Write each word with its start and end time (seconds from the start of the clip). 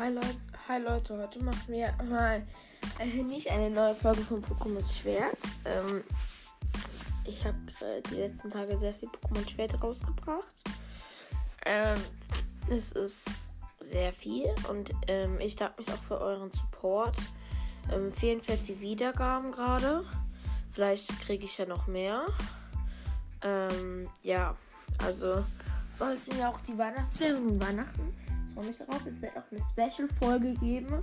Hi 0.00 0.08
Leute, 0.08 0.36
hi 0.66 0.78
Leute, 0.80 1.18
heute 1.18 1.44
machen 1.44 1.60
wir 1.68 1.92
mal 2.08 2.42
äh, 2.98 3.22
nicht 3.22 3.50
eine 3.50 3.68
neue 3.68 3.94
Folge 3.94 4.22
von 4.22 4.42
Pokémon 4.42 4.82
Schwert. 4.90 5.36
Ähm, 5.66 6.02
ich 7.26 7.44
habe 7.44 7.58
äh, 7.82 8.00
die 8.08 8.14
letzten 8.14 8.50
Tage 8.50 8.78
sehr 8.78 8.94
viel 8.94 9.10
Pokémon 9.10 9.46
Schwert 9.46 9.82
rausgebracht. 9.82 10.54
Ähm, 11.66 11.98
es 12.70 12.92
ist 12.92 13.50
sehr 13.80 14.14
viel 14.14 14.46
und 14.70 14.90
ähm, 15.06 15.38
ich 15.38 15.56
danke 15.56 15.82
mich 15.82 15.92
auch 15.92 16.02
für 16.04 16.18
euren 16.18 16.50
Support. 16.50 17.18
Ähm, 17.92 18.10
44 18.10 18.80
Wiedergaben 18.80 19.52
gerade. 19.52 20.06
Vielleicht 20.72 21.10
kriege 21.20 21.44
ich 21.44 21.58
ja 21.58 21.66
noch 21.66 21.86
mehr. 21.88 22.24
Ähm, 23.42 24.08
ja, 24.22 24.56
also 25.04 25.44
bald 25.98 26.22
sind 26.22 26.38
ja 26.38 26.48
auch 26.48 26.60
die 26.62 26.78
Weihnachtsferien 26.78 27.46
und 27.46 27.60
Weihnachten. 27.60 28.14
Freue 28.60 28.68
mich 28.68 28.76
darauf. 28.76 29.06
Es 29.06 29.22
wird 29.22 29.32
auch 29.38 29.50
eine 29.50 29.90
Special-Folge 29.90 30.52
geben. 30.54 31.02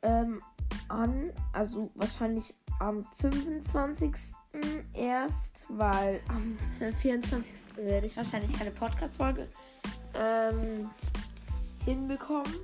Ähm, 0.00 0.40
an, 0.88 1.30
also 1.52 1.90
wahrscheinlich 1.94 2.54
am 2.80 3.04
25. 3.16 4.14
erst, 4.94 5.66
weil 5.68 6.20
am 6.28 6.56
24. 7.00 7.76
werde 7.76 8.06
ich 8.06 8.16
wahrscheinlich 8.16 8.56
keine 8.56 8.70
Podcast-Folge 8.70 9.46
ähm, 10.14 10.88
hinbekommen, 11.84 12.54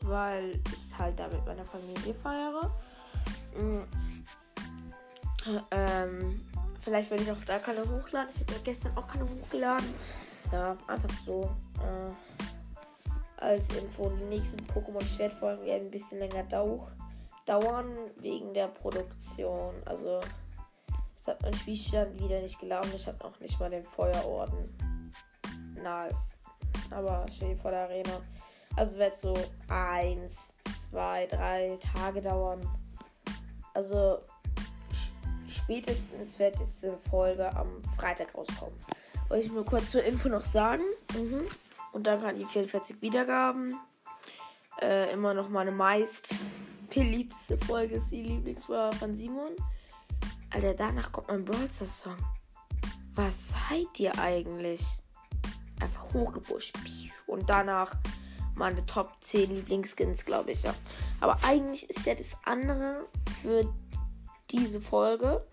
weil 0.00 0.60
ich 0.72 0.98
halt 0.98 1.16
da 1.20 1.28
mit 1.28 1.46
meiner 1.46 1.64
Familie 1.64 2.14
feiere. 2.14 2.72
Mhm. 3.56 3.84
Ähm, 5.70 6.40
vielleicht 6.82 7.12
werde 7.12 7.22
ich 7.22 7.30
auch 7.30 7.44
da 7.46 7.60
keine 7.60 7.82
hochladen. 7.82 8.30
Ich 8.34 8.40
habe 8.40 8.52
ja 8.54 8.58
gestern 8.64 8.96
auch 8.96 9.06
keine 9.06 9.28
hochgeladen. 9.28 9.86
Ja, 10.50 10.76
einfach 10.88 11.14
so. 11.24 11.54
Äh, 11.76 12.47
als 13.40 13.68
Info. 13.76 14.10
Die 14.10 14.24
nächsten 14.24 14.64
Pokémon 14.66 15.04
Schwertfolgen 15.04 15.64
werden 15.64 15.88
ein 15.88 15.90
bisschen 15.90 16.18
länger 16.18 16.44
dau 16.44 16.88
dauern 17.46 17.96
wegen 18.16 18.52
der 18.52 18.68
Produktion. 18.68 19.74
Also, 19.86 20.20
es 21.18 21.26
hat 21.26 21.42
mein 21.42 21.54
Spielstand 21.54 22.22
wieder 22.22 22.40
nicht 22.40 22.60
geladen. 22.60 22.90
Ich 22.94 23.06
habe 23.06 23.18
noch 23.18 23.38
nicht 23.40 23.58
mal 23.58 23.70
den 23.70 23.82
Feuerorden. 23.82 24.76
Nice. 25.82 26.36
Aber 26.90 27.24
stehe 27.30 27.56
vor 27.56 27.70
der 27.70 27.84
Arena. 27.84 28.20
Also 28.76 28.98
wird 28.98 29.16
so 29.16 29.34
eins, 29.68 30.52
zwei, 30.88 31.26
drei 31.26 31.78
Tage 31.94 32.20
dauern. 32.20 32.60
Also 33.74 34.20
spätestens 35.48 36.38
wird 36.38 36.58
jetzt 36.60 36.82
die 36.82 36.92
Folge 37.10 37.54
am 37.56 37.82
Freitag 37.96 38.34
rauskommen. 38.34 38.78
Wollte 39.28 39.44
ich 39.44 39.52
nur 39.52 39.64
kurz 39.64 39.90
zur 39.90 40.04
Info 40.04 40.28
noch 40.28 40.44
sagen. 40.44 40.82
Mhm. 41.14 41.42
Und 41.92 42.06
dann 42.06 42.20
kann 42.20 42.36
die 42.36 42.44
44 42.44 43.00
Wiedergaben. 43.02 43.74
Äh, 44.80 45.12
immer 45.12 45.34
noch 45.34 45.48
meine 45.48 45.72
meist 45.72 46.36
beliebteste 46.94 47.58
Folge 47.58 47.96
ist 47.96 48.10
die 48.10 48.22
Lieblingsfolge 48.22 48.96
von 48.96 49.14
Simon. 49.14 49.52
Alter, 50.50 50.74
danach 50.74 51.12
kommt 51.12 51.28
mein 51.28 51.44
Brawl 51.44 51.70
Song. 51.70 52.16
Was 53.14 53.50
seid 53.50 53.98
ihr 53.98 54.18
eigentlich? 54.18 54.80
Einfach 55.80 56.12
hochgepusht. 56.14 56.76
Und 57.26 57.50
danach 57.50 57.94
meine 58.54 58.84
Top 58.86 59.12
10 59.20 59.54
Lieblingsskins, 59.54 60.24
glaube 60.24 60.50
ich, 60.50 60.62
ja. 60.62 60.74
Aber 61.20 61.38
eigentlich 61.44 61.88
ist 61.90 62.06
ja 62.06 62.14
das 62.14 62.36
andere 62.44 63.06
für 63.42 63.72
diese 64.50 64.80
Folge, 64.80 65.46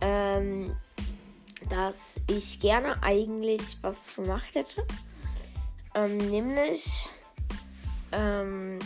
ähm, 0.00 0.76
dass 1.68 2.20
ich 2.28 2.60
gerne 2.60 3.02
eigentlich 3.02 3.78
was 3.82 4.14
gemacht 4.14 4.54
hätte. 4.54 4.86
Ähm, 5.98 6.16
nämlich 6.30 7.08
ähm, 8.12 8.78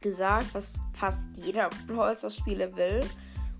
gesagt, 0.00 0.52
was 0.52 0.74
fast 0.92 1.24
jeder 1.36 1.70
Brawl 1.86 2.18
Spieler 2.18 2.76
will 2.76 3.00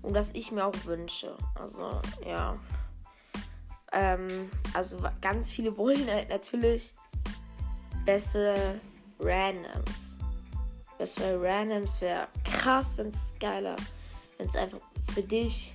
und 0.03 0.13
das 0.13 0.29
ich 0.33 0.51
mir 0.51 0.65
auch 0.65 0.85
wünsche. 0.85 1.35
Also, 1.55 1.99
ja. 2.25 2.55
Ähm, 3.91 4.51
also 4.73 5.01
ganz 5.19 5.49
viele 5.49 5.75
wollen 5.77 6.07
halt 6.07 6.29
natürlich 6.29 6.93
bessere 8.05 8.79
Randoms. 9.19 10.17
Bessere 10.99 11.41
Randoms 11.41 12.01
wäre 12.01 12.27
krass, 12.43 12.99
wenn 12.99 13.07
es 13.07 13.33
geiler, 13.39 13.77
wenn 14.37 14.47
es 14.47 14.55
einfach 14.55 14.79
für 15.15 15.23
dich 15.23 15.73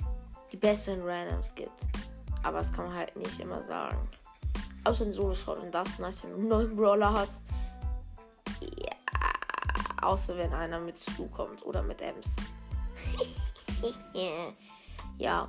die 0.53 0.57
besseren 0.57 1.03
Randoms 1.03 1.55
gibt. 1.57 1.81
Aber 2.45 2.59
das 2.59 2.73
kann 2.73 2.87
man 2.87 2.95
halt 2.95 3.17
nicht 3.17 3.41
immer 3.41 3.65
sagen. 3.65 3.99
Außer 4.85 5.07
in 5.07 5.13
Solo-Shot 5.13 5.59
und 5.59 5.75
das 5.75 5.91
ist 5.91 6.01
nice, 6.01 6.23
wenn 6.23 6.31
du 6.31 6.37
einen 6.37 6.49
neuen 6.49 6.77
Brawler 6.77 7.13
hast. 7.13 7.41
Ja, 8.61 8.93
außer 10.03 10.37
wenn 10.37 10.53
einer 10.53 10.79
mit 10.81 10.99
Stu 10.99 11.29
kommt 11.29 11.65
oder 11.65 11.83
mit 11.83 12.01
Ems. 12.03 12.37
ja, 15.19 15.49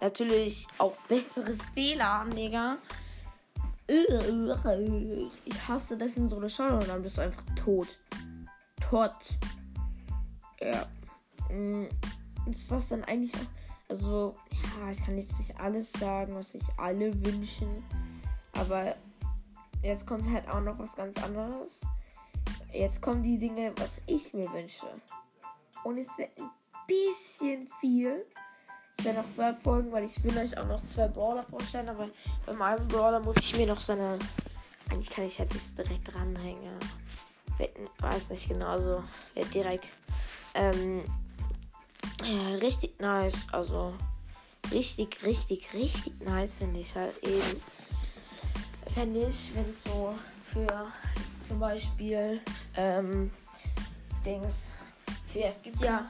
natürlich 0.00 0.66
auch 0.78 0.96
besseres 1.08 1.58
WLAN, 1.74 2.30
Digga. 2.30 2.76
Ich 3.86 5.68
hasse 5.68 5.96
das 5.96 6.16
in 6.16 6.28
Solo-Shot 6.28 6.72
und 6.72 6.88
dann 6.88 7.02
bist 7.02 7.18
du 7.18 7.22
einfach 7.22 7.44
tot. 7.56 7.88
Tot. 8.80 9.38
Ja. 10.60 10.86
Mm, 11.50 11.86
das 12.46 12.70
war's 12.70 12.88
dann 12.88 13.04
eigentlich 13.04 13.34
auch. 13.34 13.64
Also, 13.88 14.34
ja, 14.50 14.90
ich 14.90 15.04
kann 15.04 15.16
jetzt 15.16 15.38
nicht 15.38 15.58
alles 15.60 15.92
sagen, 15.92 16.34
was 16.34 16.52
sich 16.52 16.62
alle 16.78 17.12
wünschen. 17.24 17.84
Aber 18.54 18.94
jetzt 19.82 20.06
kommt 20.06 20.28
halt 20.30 20.48
auch 20.48 20.60
noch 20.60 20.78
was 20.78 20.94
ganz 20.94 21.22
anderes. 21.22 21.80
Jetzt 22.72 23.00
kommen 23.00 23.22
die 23.22 23.38
Dinge, 23.38 23.72
was 23.76 24.00
ich 24.06 24.34
mir 24.34 24.50
wünsche. 24.52 24.86
Und 25.84 25.98
es 25.98 26.18
wird 26.18 26.30
ein 26.38 26.50
bisschen 26.86 27.68
viel. 27.80 28.24
Es 28.96 29.04
werden 29.04 29.16
noch 29.16 29.30
zwei 29.30 29.54
Folgen, 29.54 29.92
weil 29.92 30.04
ich 30.04 30.22
will 30.22 30.36
euch 30.38 30.56
auch 30.56 30.66
noch 30.66 30.84
zwei 30.86 31.08
Brawler 31.08 31.44
vorstellen. 31.44 31.88
Aber 31.88 32.08
bei 32.46 32.56
meinem 32.56 32.86
Brawler 32.88 33.20
muss 33.20 33.36
ich 33.38 33.56
mir 33.56 33.66
noch 33.66 33.80
seine. 33.80 34.18
Eigentlich 34.90 35.10
kann 35.10 35.24
ich 35.24 35.38
ja 35.38 35.44
das 35.46 35.74
direkt 35.74 36.14
ranhängen. 36.14 36.78
Weiß 37.98 38.30
nicht 38.30 38.48
genau, 38.48 38.68
also 38.68 39.02
wird 39.34 39.54
direkt. 39.54 39.92
Ähm, 40.54 41.04
ja, 42.24 42.56
richtig 42.56 42.98
nice. 43.00 43.46
Also 43.52 43.94
richtig, 44.70 45.24
richtig, 45.24 45.72
richtig 45.74 46.20
nice 46.20 46.58
finde 46.58 46.80
ich 46.80 46.94
halt 46.94 47.16
eben 47.24 47.60
fände 48.94 49.26
ich, 49.26 49.52
wenn 49.56 49.68
es 49.70 49.82
so 49.82 50.14
für 50.44 50.86
zum 51.42 51.58
Beispiel 51.58 52.40
ähm, 52.76 53.30
Dings, 54.24 54.72
für, 55.32 55.44
es 55.44 55.60
gibt 55.62 55.80
ja 55.80 56.08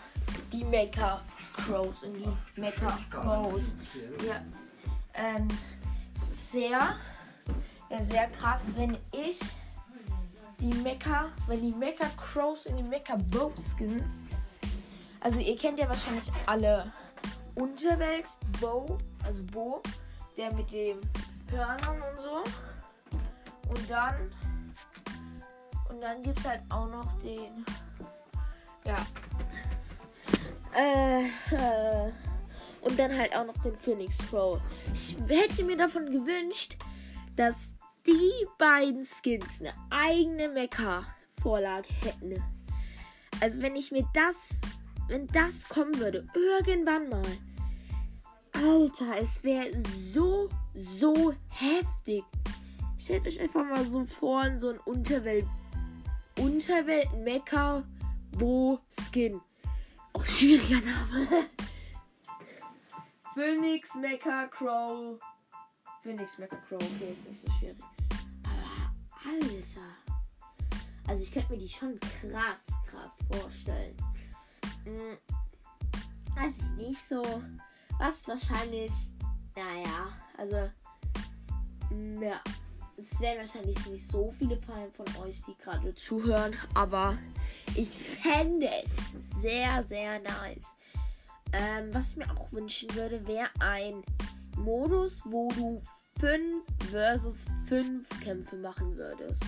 die 0.53 0.65
Mecha 0.65 1.23
Crows 1.56 2.05
und 2.05 2.15
die 2.15 2.61
Mecha 2.61 2.99
Crows. 3.11 3.77
Ja, 4.27 4.43
ähm, 5.15 5.49
sehr, 6.15 6.97
sehr 8.03 8.28
krass, 8.31 8.75
wenn 8.77 8.99
ich 9.12 9.41
die 10.61 10.75
Mecha, 10.83 11.31
wenn 11.47 11.62
die 11.62 11.73
Mecha 11.73 12.06
Crows 12.17 12.67
und 12.67 12.77
die 12.77 12.83
Mecha 12.83 13.17
Bow 13.31 13.53
Skins, 13.56 14.27
also 15.21 15.41
ihr 15.41 15.56
kennt 15.56 15.78
ja 15.78 15.89
wahrscheinlich 15.89 16.31
alle 16.44 16.93
Unterwelt 17.55 18.27
Bow, 18.61 18.99
also 19.25 19.43
Bo, 19.44 19.81
der 20.37 20.53
mit 20.53 20.71
dem 20.71 20.99
Hörnern 21.50 22.03
und 22.12 22.21
so. 22.21 22.44
Und 23.69 23.91
dann. 23.91 24.30
Und 25.88 26.00
dann 26.00 26.22
gibt 26.22 26.38
es 26.38 26.47
halt 26.47 26.62
auch 26.70 26.88
noch 26.88 27.20
den. 27.20 27.64
Ja. 28.84 29.06
Äh, 30.75 31.26
äh, 31.26 32.12
und 32.82 32.98
dann 32.98 33.16
halt 33.16 33.34
auch 33.34 33.47
noch 33.47 33.56
den 33.58 33.76
Phoenix 33.76 34.19
Crow. 34.28 34.60
Ich 34.92 35.16
hätte 35.28 35.64
mir 35.64 35.76
davon 35.76 36.06
gewünscht, 36.06 36.76
dass 37.37 37.72
die 38.06 38.46
beiden 38.58 39.05
Skins 39.05 39.61
eine 39.61 39.72
eigene 39.90 40.49
Mecha-Vorlage 40.49 41.88
hätten. 42.02 42.43
Also 43.40 43.62
wenn 43.62 43.76
ich 43.76 43.90
mir 43.90 44.06
das, 44.12 44.60
wenn 45.08 45.26
das 45.28 45.69
kommen 45.69 45.99
würde, 45.99 46.26
irgendwann 46.34 47.08
mal. 47.08 47.22
Alter, 48.52 49.17
es 49.20 49.43
wäre 49.43 49.67
so, 50.12 50.49
so 50.75 51.34
heftig. 51.49 52.25
Stellt 53.05 53.27
euch 53.27 53.39
einfach 53.39 53.67
mal 53.67 53.85
so 53.85 54.06
vor 54.06 54.59
so 54.59 54.71
ein 54.71 54.79
Unterwelt. 54.79 55.47
Unterwelt 56.39 57.12
Mecha 57.19 57.85
Bo 58.31 58.81
Skin. 58.89 59.43
Auch 60.15 60.25
schwieriger 60.25 60.81
Name. 60.81 61.51
Phoenix 63.35 63.95
Mecha 63.97 64.47
Crow. 64.47 65.21
Phoenix 66.03 66.39
Mecha 66.39 66.56
Crow, 66.67 66.81
okay, 66.81 67.12
ist 67.12 67.29
nicht 67.29 67.43
so 67.43 67.53
schwierig. 67.53 67.77
Aber 68.43 69.31
Alter. 69.31 69.83
Also 71.06 71.25
ich 71.25 71.31
könnte 71.31 71.53
mir 71.53 71.59
die 71.59 71.69
schon 71.69 72.01
krass, 72.01 72.69
krass 72.87 73.23
vorstellen. 73.31 73.95
Hm, 74.85 75.19
weiß 76.37 76.56
ich 76.56 76.87
nicht 76.87 77.06
so. 77.06 77.23
Was 77.99 78.27
wahrscheinlich. 78.27 78.93
Naja, 79.55 80.09
also. 80.39 80.71
Ja 82.19 82.41
es 82.96 83.20
werden 83.20 83.38
wahrscheinlich 83.41 83.87
nicht 83.87 84.06
so 84.06 84.35
viele 84.38 84.58
von 84.93 85.06
euch, 85.25 85.43
die 85.43 85.55
gerade 85.62 85.94
zuhören, 85.94 86.55
aber 86.75 87.19
ich 87.75 87.88
fände 87.88 88.69
es 88.85 89.41
sehr, 89.41 89.82
sehr 89.85 90.20
nice. 90.20 90.67
Ähm, 91.52 91.93
was 91.93 92.11
ich 92.11 92.17
mir 92.17 92.31
auch 92.37 92.50
wünschen 92.52 92.93
würde, 92.94 93.26
wäre 93.26 93.49
ein 93.61 94.02
Modus, 94.56 95.23
wo 95.26 95.49
du 95.50 95.82
5 96.20 96.64
versus 96.91 97.44
5 97.69 98.08
Kämpfe 98.20 98.56
machen 98.56 98.96
würdest. 98.96 99.44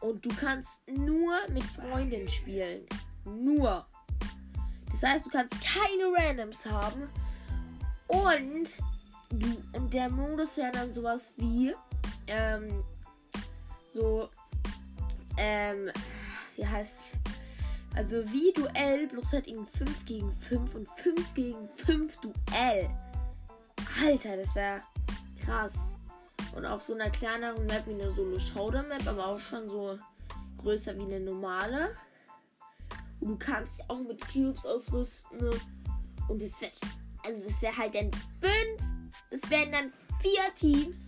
Und 0.00 0.24
du 0.24 0.30
kannst 0.30 0.82
nur 0.88 1.34
mit 1.50 1.64
Freunden 1.64 2.28
spielen. 2.28 2.86
Nur. 3.24 3.86
Das 4.90 5.02
heißt, 5.02 5.26
du 5.26 5.30
kannst 5.30 5.54
keine 5.62 6.12
Randoms 6.16 6.66
haben. 6.66 7.08
Und, 8.08 8.78
du, 9.30 9.62
und 9.72 9.94
der 9.94 10.10
Modus 10.10 10.56
wäre 10.56 10.72
dann 10.72 10.92
sowas 10.92 11.34
wie 11.36 11.74
ähm, 12.26 12.84
so, 13.92 14.28
ähm, 15.36 15.90
wie 16.56 16.66
heißt, 16.66 17.00
also 17.94 18.24
wie 18.32 18.52
Duell, 18.52 19.06
bloß 19.08 19.32
halt 19.32 19.46
eben 19.48 19.66
5 19.66 20.06
gegen 20.06 20.36
5 20.36 20.74
und 20.74 20.88
5 20.96 21.34
gegen 21.34 21.68
5 21.76 22.20
Duell. 22.20 22.90
Alter, 24.02 24.36
das 24.36 24.54
wäre 24.54 24.82
krass. 25.44 25.72
Und 26.54 26.66
auf 26.66 26.82
so 26.82 26.94
einer 26.94 27.10
kleineren 27.10 27.66
Map 27.66 27.86
wie 27.86 27.94
eine 27.94 28.10
Solo-Showdown-Map, 28.14 29.06
aber 29.06 29.26
auch 29.26 29.38
schon 29.38 29.68
so 29.68 29.98
größer 30.58 30.96
wie 30.96 31.02
eine 31.02 31.20
normale. 31.20 31.94
Und 33.20 33.28
du 33.28 33.36
kannst 33.38 33.78
dich 33.78 33.90
auch 33.90 34.00
mit 34.00 34.20
Cubes 34.32 34.66
ausrüsten. 34.66 35.50
Und 36.28 36.42
das 36.42 36.60
wäre, 36.60 36.72
also 37.24 37.42
das 37.44 37.76
halt 37.76 37.94
dann 37.94 38.10
fünf, 38.40 39.12
es 39.30 39.48
wären 39.50 39.72
dann 39.72 39.92
vier 40.20 40.54
Teams 40.56 41.06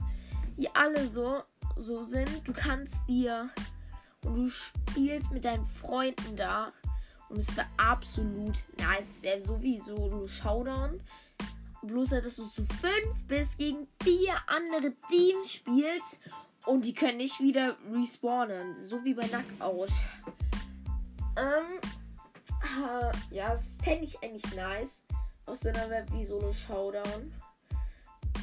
die 0.56 0.75
alle 0.75 1.06
so, 1.06 1.43
so 1.77 2.03
sind. 2.03 2.47
Du 2.47 2.53
kannst 2.53 3.06
dir 3.09 3.51
und 4.25 4.35
du 4.35 4.49
spielst 4.49 5.31
mit 5.31 5.45
deinen 5.45 5.67
Freunden 5.67 6.37
da. 6.37 6.73
Und 7.29 7.39
es 7.39 7.56
wäre 7.56 7.67
absolut 7.77 8.65
nice. 8.79 9.05
Es 9.11 9.23
wäre 9.23 9.41
so 9.41 9.61
wie 9.61 9.81
so 9.81 9.95
ein 9.97 10.29
Showdown. 10.29 11.01
Bloß, 11.83 12.12
halt, 12.12 12.25
dass 12.25 12.37
du 12.37 12.47
zu 12.47 12.65
fünf 12.65 13.25
bis 13.27 13.56
gegen 13.56 13.87
vier 14.03 14.35
andere 14.47 14.93
Teams 15.11 15.53
spielst. 15.53 16.19
Und 16.67 16.85
die 16.85 16.95
können 16.95 17.19
nicht 17.19 17.41
wieder 17.41 17.77
respawnen. 17.93 18.81
So 18.81 19.05
wie 19.05 19.15
bei 19.15 19.27
Knockout. 19.27 19.91
Ähm, 21.37 21.81
äh, 22.62 23.35
ja, 23.35 23.51
das 23.51 23.73
fände 23.83 24.05
ich 24.05 24.23
eigentlich 24.23 24.55
nice. 24.55 25.03
Aus 25.47 25.61
so 25.61 25.69
einer 25.69 25.91
Web 25.91 26.11
wie 26.12 26.25
so 26.25 26.41
eine 26.41 26.55
Showdown. 26.55 27.33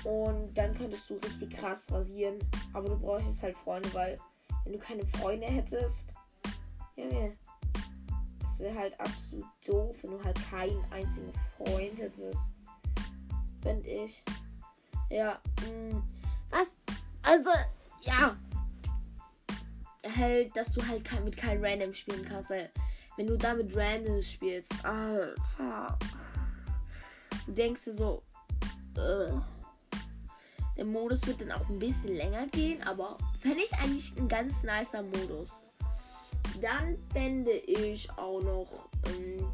Und 0.04 0.54
dann 0.58 0.74
könntest 0.76 1.10
du 1.10 1.16
richtig 1.16 1.52
krass 1.52 1.92
rasieren. 1.92 2.40
Aber 2.74 2.90
du 2.90 2.98
bräuchtest 2.98 3.42
halt 3.44 3.56
Freunde, 3.58 3.94
weil 3.94 4.20
wenn 4.64 4.74
du 4.74 4.80
keine 4.80 5.06
Freunde 5.06 5.48
hättest, 5.48 6.08
Junge, 6.96 7.38
das 8.40 8.60
wäre 8.60 8.78
halt 8.78 9.00
absolut 9.00 9.46
doof, 9.66 9.96
wenn 10.02 10.12
du 10.12 10.24
halt 10.24 10.40
keinen 10.50 10.84
einzigen 10.92 11.32
Freund 11.58 11.98
hättest. 11.98 12.40
Finde 13.62 13.88
ich. 13.88 14.24
Ja, 15.10 15.40
mh, 15.62 15.72
mm, 15.72 16.04
was? 16.50 16.72
Also, 17.22 17.50
ja. 18.02 18.36
Halt, 20.18 20.56
dass 20.58 20.74
du 20.74 20.86
halt 20.88 21.08
mit 21.24 21.38
keinem 21.38 21.64
Random 21.64 21.94
spielen 21.94 22.26
kannst, 22.26 22.50
weil 22.50 22.72
wenn 23.18 23.28
du 23.28 23.38
da 23.38 23.54
mit 23.54 23.76
Random 23.76 24.22
spielst, 24.22 24.74
Alter. 24.84 25.98
Du 27.46 27.52
denkst 27.52 27.86
dir 27.86 27.94
so, 27.94 28.24
äh, 28.96 29.32
der 29.32 29.44
Modus 30.92 31.26
wird 31.28 31.42
dann 31.42 31.52
auch 31.52 31.68
ein 31.70 31.80
bisschen 31.80 32.16
länger 32.16 32.48
gehen, 32.48 32.82
aber 32.84 33.18
fände 33.42 33.60
ich 33.64 33.74
eigentlich 33.74 34.14
ein 34.18 34.28
ganz 34.28 34.64
nicer 34.64 35.02
Modus. 35.02 35.64
Dann 36.62 36.98
fände 37.12 37.52
ich 37.52 38.10
auch 38.12 38.42
noch. 38.42 38.90
Ähm, 39.08 39.48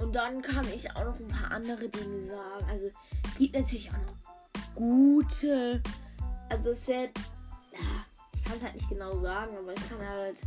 und 0.00 0.12
dann 0.12 0.42
kann 0.42 0.66
ich 0.74 0.90
auch 0.94 1.04
noch 1.04 1.18
ein 1.18 1.28
paar 1.28 1.50
andere 1.50 1.88
Dinge 1.88 2.26
sagen. 2.26 2.64
Also 2.70 2.86
es 2.86 3.38
gibt 3.38 3.54
natürlich 3.54 3.90
auch 3.90 3.94
noch 3.94 4.74
gute. 4.74 5.82
Also 6.48 6.70
es 6.70 6.86
wird. 6.88 7.10
Ja, 7.72 8.06
ich 8.34 8.44
kann 8.44 8.56
es 8.56 8.62
halt 8.62 8.74
nicht 8.74 8.88
genau 8.88 9.16
sagen, 9.16 9.56
aber 9.56 9.72
ich 9.72 9.88
kann 9.88 10.06
halt. 10.06 10.40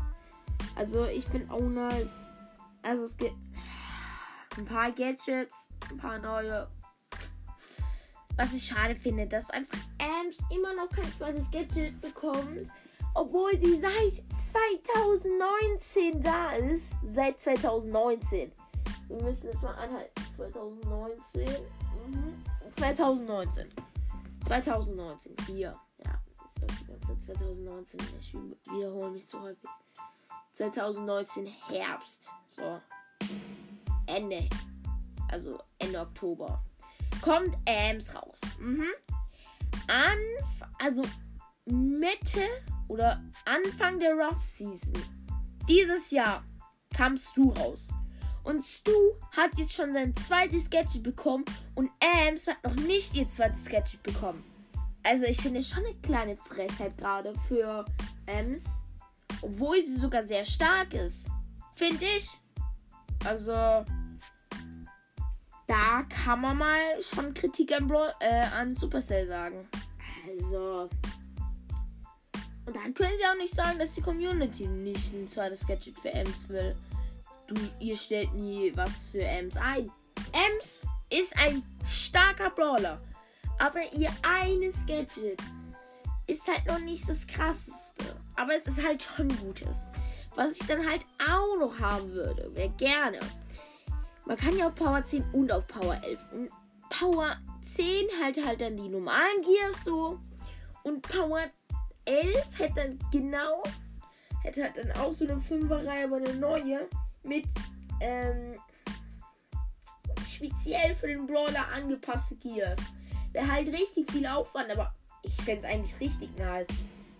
Also 0.75 1.05
ich 1.05 1.27
bin 1.27 1.49
auch 1.49 1.59
nice. 1.59 2.09
Also 2.81 3.03
es 3.03 3.17
gibt 3.17 3.35
ein 4.57 4.65
paar 4.65 4.91
Gadgets, 4.91 5.69
ein 5.89 5.97
paar 5.97 6.19
neue 6.19 6.67
was 8.37 8.53
ich 8.53 8.65
schade 8.65 8.95
finde, 8.95 9.27
dass 9.27 9.49
einfach 9.49 9.77
Ams 9.99 10.37
immer 10.49 10.73
noch 10.73 10.89
kein 10.89 11.11
zweites 11.13 11.49
Gadget 11.51 11.99
bekommt, 12.01 12.71
obwohl 13.13 13.51
sie 13.57 13.79
seit 13.79 14.23
2019 14.51 16.23
da 16.23 16.51
ist. 16.51 16.85
Seit 17.09 17.41
2019. 17.41 18.51
Wir 19.07 19.21
müssen 19.21 19.47
jetzt 19.47 19.63
mal 19.63 19.73
anhalten. 19.75 20.11
2019. 20.35 21.47
Mhm. 22.07 22.43
2019. 22.71 23.69
2019. 24.47 25.35
Hier. 25.47 25.77
Ja, 26.05 26.21
das 26.59 26.71
ist 26.71 26.81
die 26.81 26.87
ganze 26.87 27.07
Zeit 27.07 27.21
2019. 27.37 27.99
Ich 28.19 28.33
wiederhole 28.33 29.11
mich 29.11 29.27
zu 29.27 29.41
häufig. 29.41 29.69
2019 30.53 31.45
Herbst. 31.45 32.29
So. 32.55 32.79
Ende. 34.07 34.47
Also 35.29 35.59
Ende 35.79 35.99
Oktober 35.99 36.61
kommt 37.21 37.55
Ams 37.67 38.15
raus. 38.15 38.41
Mhm. 38.59 38.87
Anf 39.87 40.69
also 40.79 41.03
Mitte 41.65 42.45
oder 42.87 43.23
Anfang 43.45 43.99
der 43.99 44.13
Rough 44.13 44.41
Season 44.41 44.93
dieses 45.67 46.11
Jahr 46.11 46.43
kam 46.95 47.17
Stu 47.17 47.51
raus. 47.51 47.89
Und 48.43 48.65
Stu 48.65 48.91
hat 49.31 49.57
jetzt 49.57 49.73
schon 49.73 49.93
sein 49.93 50.15
zweites 50.15 50.69
Gadget 50.69 51.03
bekommen 51.03 51.45
und 51.75 51.89
Ams 52.27 52.47
hat 52.47 52.63
noch 52.63 52.75
nicht 52.75 53.15
ihr 53.15 53.29
zweites 53.29 53.69
Gadget 53.69 54.01
bekommen. 54.03 54.43
Also 55.03 55.25
ich 55.25 55.37
finde 55.37 55.63
schon 55.63 55.85
eine 55.85 55.95
kleine 55.95 56.37
Frechheit 56.37 56.97
gerade 56.97 57.33
für 57.47 57.85
Ams. 58.27 58.65
Obwohl 59.41 59.81
sie 59.81 59.95
sogar 59.95 60.23
sehr 60.23 60.45
stark 60.45 60.93
ist. 60.93 61.27
Finde 61.75 62.05
ich. 62.17 62.29
Also 63.25 63.85
da 65.71 66.03
kann 66.09 66.41
man 66.41 66.57
mal 66.57 67.01
schon 67.01 67.33
Kritik 67.33 67.71
an, 67.71 67.87
Bro 67.87 68.07
äh, 68.19 68.43
an 68.59 68.75
Supercell 68.75 69.25
sagen. 69.25 69.65
Also. 70.27 70.89
Und 72.65 72.75
dann 72.75 72.93
können 72.93 73.13
sie 73.17 73.25
auch 73.25 73.37
nicht 73.37 73.55
sagen, 73.55 73.79
dass 73.79 73.95
die 73.95 74.01
Community 74.01 74.67
nicht 74.67 75.13
ein 75.13 75.29
zweites 75.29 75.65
Gadget 75.65 75.97
für 75.97 76.13
Ems 76.13 76.49
will. 76.49 76.75
Du, 77.47 77.55
ihr 77.79 77.95
stellt 77.95 78.33
nie 78.33 78.73
was 78.75 79.11
für 79.11 79.23
Ems 79.23 79.55
ein. 79.55 79.89
Ems 80.33 80.85
ist 81.09 81.33
ein 81.45 81.63
starker 81.87 82.49
Brawler. 82.49 82.99
Aber 83.57 83.81
ihr 83.93 84.11
eines 84.23 84.75
Gadget 84.85 85.41
ist 86.27 86.47
halt 86.47 86.65
noch 86.67 86.79
nicht 86.79 87.07
das 87.07 87.25
krasseste. 87.25 88.13
Aber 88.35 88.55
es 88.55 88.65
ist 88.67 88.85
halt 88.85 89.03
schon 89.03 89.29
gutes. 89.37 89.87
Was 90.35 90.51
ich 90.51 90.67
dann 90.67 90.85
halt 90.85 91.05
auch 91.29 91.57
noch 91.57 91.79
haben 91.79 92.11
würde, 92.11 92.53
wäre 92.55 92.69
gerne 92.71 93.19
man 94.25 94.37
kann 94.37 94.57
ja 94.57 94.67
auf 94.67 94.75
Power 94.75 95.03
10 95.03 95.23
und 95.33 95.51
auf 95.51 95.67
Power 95.67 95.99
11. 96.03 96.19
Und 96.31 96.49
Power 96.89 97.37
10 97.63 98.07
halt 98.21 98.45
halt 98.45 98.61
dann 98.61 98.77
die 98.77 98.89
normalen 98.89 99.41
Gears 99.41 99.83
so. 99.83 100.19
Und 100.83 101.01
Power 101.01 101.41
11 102.05 102.35
hätte 102.57 102.73
dann 102.75 102.99
genau, 103.11 103.63
hätte 104.43 104.63
halt 104.63 104.77
dann 104.77 104.91
auch 104.93 105.11
so 105.11 105.25
eine 105.25 105.35
5er-Reihe, 105.35 106.05
aber 106.05 106.17
eine 106.17 106.35
neue 106.35 106.87
mit 107.23 107.45
ähm, 107.99 108.55
speziell 110.27 110.95
für 110.95 111.07
den 111.07 111.27
Brawler 111.27 111.67
angepasste 111.73 112.35
Gears. 112.35 112.79
Wäre 113.31 113.51
halt 113.51 113.69
richtig 113.69 114.11
viel 114.11 114.25
Aufwand, 114.25 114.71
aber 114.71 114.93
ich 115.23 115.35
fände 115.35 115.67
es 115.67 115.73
eigentlich 115.73 115.99
richtig 115.99 116.37
nice. 116.37 116.67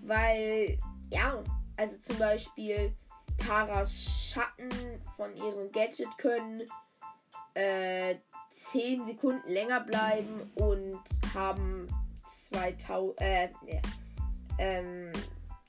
Weil, 0.02 0.80
ja, 1.12 1.42
also 1.78 1.98
zum 1.98 2.18
Beispiel 2.18 2.96
Taras 3.38 3.94
Schatten 3.94 4.70
von 5.16 5.36
ihrem 5.36 5.72
Gadget 5.72 6.18
können 6.18 6.64
äh, 7.54 8.16
10 8.52 9.06
Sekunden 9.06 9.48
länger 9.50 9.82
bleiben 9.82 10.52
und 10.56 11.00
haben 11.34 11.88
2000, 12.50 13.22
äh, 13.22 13.50
ja, 13.66 13.82
ähm, 14.58 15.12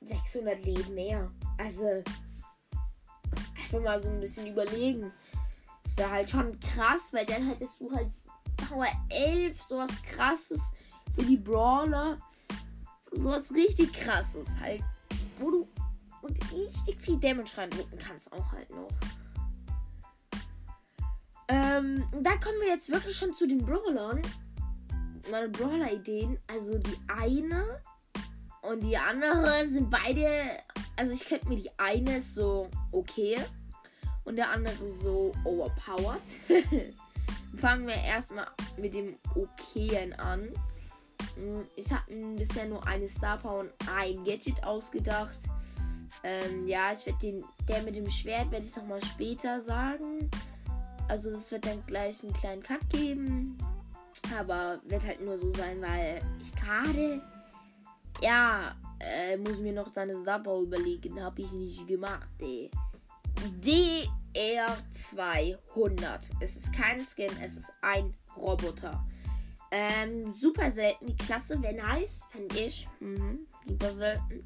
600 0.00 0.64
Leben 0.64 0.94
mehr. 0.94 1.30
Also, 1.58 2.02
einfach 3.56 3.80
mal 3.80 4.00
so 4.00 4.08
ein 4.08 4.20
bisschen 4.20 4.46
überlegen. 4.46 5.12
Das 5.84 5.96
wäre 5.96 6.10
halt 6.10 6.30
schon 6.30 6.58
krass, 6.60 7.12
weil 7.12 7.26
dann 7.26 7.46
hättest 7.46 7.80
du 7.80 7.92
halt 7.92 8.10
Power 8.56 8.88
11, 9.10 9.60
sowas 9.62 9.90
krasses 10.02 10.60
für 11.14 11.22
die 11.22 11.36
Brawler. 11.36 12.18
Sowas 13.12 13.50
richtig 13.54 13.92
krasses 13.92 14.48
halt. 14.60 14.82
Wo 15.38 15.50
du 15.50 15.68
richtig 16.52 17.00
viel 17.00 17.18
Damage 17.18 17.56
reindrücken 17.56 17.98
kannst 17.98 18.32
auch 18.32 18.52
halt 18.52 18.70
noch. 18.70 18.88
Ähm, 21.52 22.02
da 22.22 22.30
kommen 22.36 22.58
wir 22.62 22.68
jetzt 22.68 22.90
wirklich 22.90 23.14
schon 23.14 23.34
zu 23.34 23.46
den 23.46 23.58
Brawlern. 23.58 24.22
Meine 25.30 25.50
Brawler-Ideen. 25.50 26.38
Also 26.46 26.78
die 26.78 26.96
eine 27.08 27.82
und 28.62 28.82
die 28.82 28.96
andere 28.96 29.50
sind 29.68 29.90
beide. 29.90 30.26
Also 30.96 31.12
ich 31.12 31.26
könnte 31.26 31.48
mir 31.48 31.56
die 31.56 31.70
eine 31.78 32.22
so 32.22 32.70
okay 32.90 33.36
und 34.24 34.36
der 34.36 34.48
andere 34.48 34.88
so 34.88 35.34
overpowered. 35.44 36.22
Fangen 37.58 37.86
wir 37.86 37.96
erstmal 37.96 38.46
mit 38.78 38.94
dem 38.94 39.18
Okayen 39.34 40.14
an. 40.14 40.48
Hm, 41.34 41.66
ich 41.76 41.92
habe 41.92 42.14
mir 42.14 42.46
bisher 42.46 42.66
nur 42.66 42.86
eine 42.86 43.10
Star 43.10 43.36
Power 43.36 43.60
und 43.60 43.72
ein 43.94 44.24
Gadget 44.24 44.64
ausgedacht. 44.64 45.36
Ähm, 46.24 46.66
ja, 46.66 46.92
ich 46.92 47.04
werde 47.04 47.18
den, 47.18 47.44
der 47.68 47.82
mit 47.82 47.94
dem 47.94 48.10
Schwert 48.10 48.50
werde 48.50 48.64
ich 48.64 48.74
nochmal 48.74 49.04
später 49.04 49.60
sagen. 49.60 50.30
Also 51.12 51.30
es 51.36 51.52
wird 51.52 51.66
dann 51.66 51.84
gleich 51.86 52.22
einen 52.22 52.32
kleinen 52.32 52.62
Cut 52.62 52.88
geben. 52.88 53.58
Aber 54.34 54.80
wird 54.84 55.04
halt 55.04 55.22
nur 55.22 55.36
so 55.36 55.50
sein, 55.50 55.82
weil 55.82 56.22
ich 56.40 56.54
gerade, 56.54 57.20
ja, 58.22 58.74
äh, 58.98 59.36
muss 59.36 59.58
mir 59.58 59.74
noch 59.74 59.90
seine 59.90 60.16
Star 60.16 60.40
überlegen. 60.58 61.22
Habe 61.22 61.42
ich 61.42 61.52
nicht 61.52 61.86
gemacht, 61.86 62.30
ey. 62.38 62.70
DR200. 63.60 66.30
Es 66.40 66.56
ist 66.56 66.72
kein 66.72 67.04
Skin, 67.04 67.28
es 67.42 67.56
ist 67.56 67.70
ein 67.82 68.14
Roboter. 68.34 69.06
Ähm, 69.70 70.32
super 70.40 70.70
selten. 70.70 71.08
Die 71.08 71.16
Klasse 71.16 71.60
wäre 71.60 71.74
nice, 71.74 72.20
fand 72.30 72.58
ich. 72.58 72.88
Mhm. 73.00 73.40
Super 73.68 73.92
selten. 73.92 74.42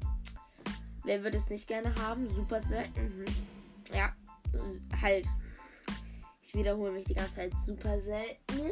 Wer 1.05 1.23
würde 1.23 1.37
es 1.37 1.49
nicht 1.49 1.65
gerne 1.65 1.95
haben? 1.95 2.29
Super 2.29 2.59
selten. 2.59 3.19
Mhm. 3.19 3.25
Ja, 3.93 4.13
halt. 5.01 5.25
Wiederhole 6.57 6.91
mich 6.91 7.05
die 7.05 7.13
ganze 7.13 7.35
Zeit. 7.35 7.53
Super 7.63 8.01
selten. 8.01 8.71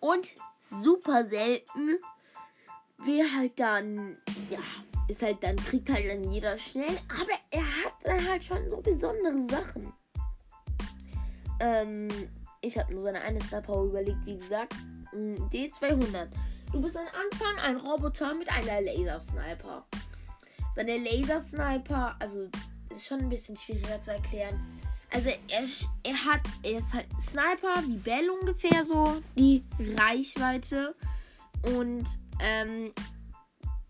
Und 0.00 0.34
super 0.82 1.24
selten 1.24 1.98
wäre 3.04 3.28
halt 3.36 3.58
dann, 3.58 4.18
ja, 4.50 4.58
ist 5.08 5.22
halt 5.22 5.42
dann, 5.42 5.56
kriegt 5.56 5.90
halt 5.90 6.10
dann 6.10 6.30
jeder 6.30 6.58
schnell. 6.58 6.98
Aber 7.08 7.32
er 7.50 7.64
hat 7.64 7.94
dann 8.02 8.28
halt 8.28 8.44
schon 8.44 8.68
so 8.68 8.80
besondere 8.80 9.46
Sachen. 9.48 9.92
Ähm, 11.60 12.08
ich 12.60 12.76
habe 12.78 12.92
nur 12.92 13.02
seine 13.02 13.20
eine 13.20 13.40
Star 13.42 13.62
Power 13.62 13.86
überlegt, 13.86 14.24
wie 14.26 14.36
gesagt. 14.36 14.74
Mm, 15.12 15.34
D200. 15.52 16.28
Du 16.72 16.80
bist 16.80 16.96
am 16.96 17.06
Anfang 17.06 17.56
ein 17.62 17.76
Roboter 17.76 18.34
mit 18.34 18.48
einer 18.50 18.80
Lasersniper. 18.80 19.86
Seine 20.74 20.98
Lasersniper, 20.98 22.16
also 22.18 22.48
ist 22.90 23.06
schon 23.06 23.20
ein 23.20 23.28
bisschen 23.28 23.56
schwieriger 23.56 24.02
zu 24.02 24.12
erklären. 24.12 24.80
Also 25.14 25.28
er, 25.28 25.64
er 26.02 26.24
hat, 26.24 26.40
er 26.64 26.78
ist 26.80 26.92
halt 26.92 27.06
Sniper 27.22 27.86
wie 27.86 27.98
Bell 27.98 28.28
ungefähr 28.30 28.84
so, 28.84 29.22
die 29.38 29.64
Reichweite. 29.96 30.96
Und 31.76 32.04
ähm, 32.40 32.90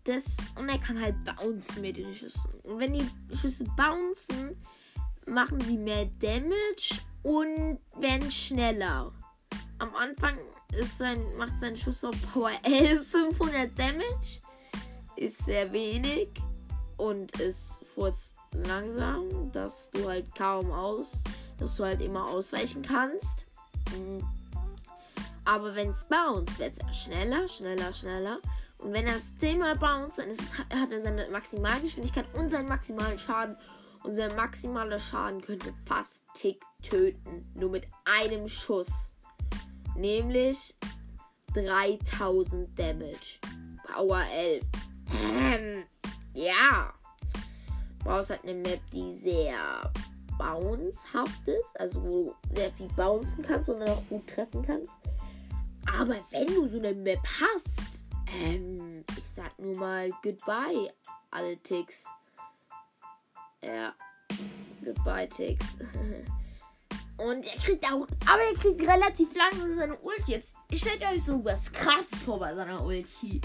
das, 0.03 0.37
und 0.55 0.69
er 0.69 0.77
kann 0.77 1.01
halt 1.01 1.15
bouncen 1.23 1.81
mit 1.81 1.97
den 1.97 2.13
Schüssen. 2.13 2.53
Und 2.61 2.77
wenn 2.77 2.93
die 2.93 3.09
Schüsse 3.35 3.65
bouncen, 3.75 4.55
machen 5.25 5.59
sie 5.61 5.79
mehr 5.79 6.05
Damage 6.19 7.01
und 7.23 7.79
werden 7.97 8.29
schneller. 8.29 9.11
Am 9.79 9.95
Anfang 9.95 10.37
ist 10.77 10.99
sein, 10.99 11.19
macht 11.37 11.59
sein 11.59 11.75
Schuss 11.75 12.03
auf 12.03 12.15
Power 12.33 12.51
11 12.63 13.07
500 13.09 13.79
Damage. 13.79 14.41
Ist 15.15 15.43
sehr 15.43 15.73
wenig 15.73 16.29
und 16.97 17.31
ist 17.39 17.81
furzt 17.95 18.34
langsam, 18.63 19.51
dass 19.51 19.91
du 19.91 20.07
halt 20.07 20.33
kaum 20.35 20.71
aus, 20.71 21.23
dass 21.57 21.75
du 21.77 21.85
halt 21.85 22.01
immer 22.01 22.25
ausweichen 22.27 22.81
kannst. 22.81 23.45
Mhm. 23.95 24.25
Aber 25.45 25.75
wenn 25.75 25.89
es 25.89 26.03
bounce, 26.05 26.57
wird 26.57 26.73
es 26.77 26.97
schneller, 26.97 27.47
schneller, 27.47 27.93
schneller. 27.93 28.39
Und 28.79 28.93
wenn 28.93 29.05
er 29.07 29.17
es 29.17 29.35
zehnmal 29.37 29.75
bounce, 29.75 30.17
dann 30.17 30.29
es, 30.29 30.57
hat 30.57 30.91
er 30.91 31.01
seine 31.01 31.29
Maximalgeschwindigkeit 31.29 32.25
und 32.33 32.49
seinen 32.49 32.67
maximalen 32.67 33.19
Schaden. 33.19 33.55
Und 34.03 34.13
sein 34.15 34.35
maximaler 34.35 34.99
Schaden 34.99 35.41
könnte 35.41 35.73
fast 35.85 36.21
Tick 36.35 36.61
töten. 36.83 37.41
Nur 37.55 37.71
mit 37.71 37.87
einem 38.05 38.47
Schuss. 38.47 39.15
Nämlich 39.95 40.75
3000 41.55 42.77
Damage. 42.77 43.39
Power 43.87 44.21
11. 44.31 44.63
Ähm, 45.33 45.83
ja. 46.33 46.93
Brauchst 48.05 48.29
halt 48.29 48.43
eine 48.43 48.53
Map, 48.53 48.79
die 48.93 49.13
sehr 49.15 49.91
bouncehaft 50.37 51.47
ist. 51.47 51.79
Also 51.79 52.01
wo 52.01 52.07
du 52.07 52.55
sehr 52.55 52.71
viel 52.71 52.87
bouncen 52.95 53.43
kannst 53.43 53.67
und 53.67 53.81
dann 53.81 53.89
auch 53.89 54.03
gut 54.07 54.25
treffen 54.27 54.61
kannst. 54.61 54.89
Aber 55.93 56.15
wenn 56.31 56.47
du 56.47 56.65
so 56.67 56.77
eine 56.77 56.93
Map 56.93 57.19
hast, 57.41 58.05
ähm, 58.27 59.03
ich 59.17 59.27
sag 59.27 59.57
nur 59.59 59.75
mal 59.75 60.11
Goodbye, 60.23 60.93
alle 61.31 61.57
Ticks. 61.57 62.05
Ja. 63.61 63.93
Goodbye, 64.83 65.27
Ticks. 65.27 65.75
Und 67.17 67.45
er 67.45 67.57
kriegt 67.61 67.85
auch, 67.85 68.05
aber 68.25 68.41
er 68.41 68.59
kriegt 68.59 68.81
relativ 68.81 69.29
lange 69.35 69.73
seine 69.73 69.97
Ulti. 69.99 70.33
Jetzt 70.33 70.57
stellt 70.73 71.01
euch 71.01 71.23
so 71.23 71.43
was 71.45 71.71
krasses 71.71 72.21
vor 72.23 72.39
bei 72.39 72.53
seiner 72.53 72.83
Ulti. 72.83 73.39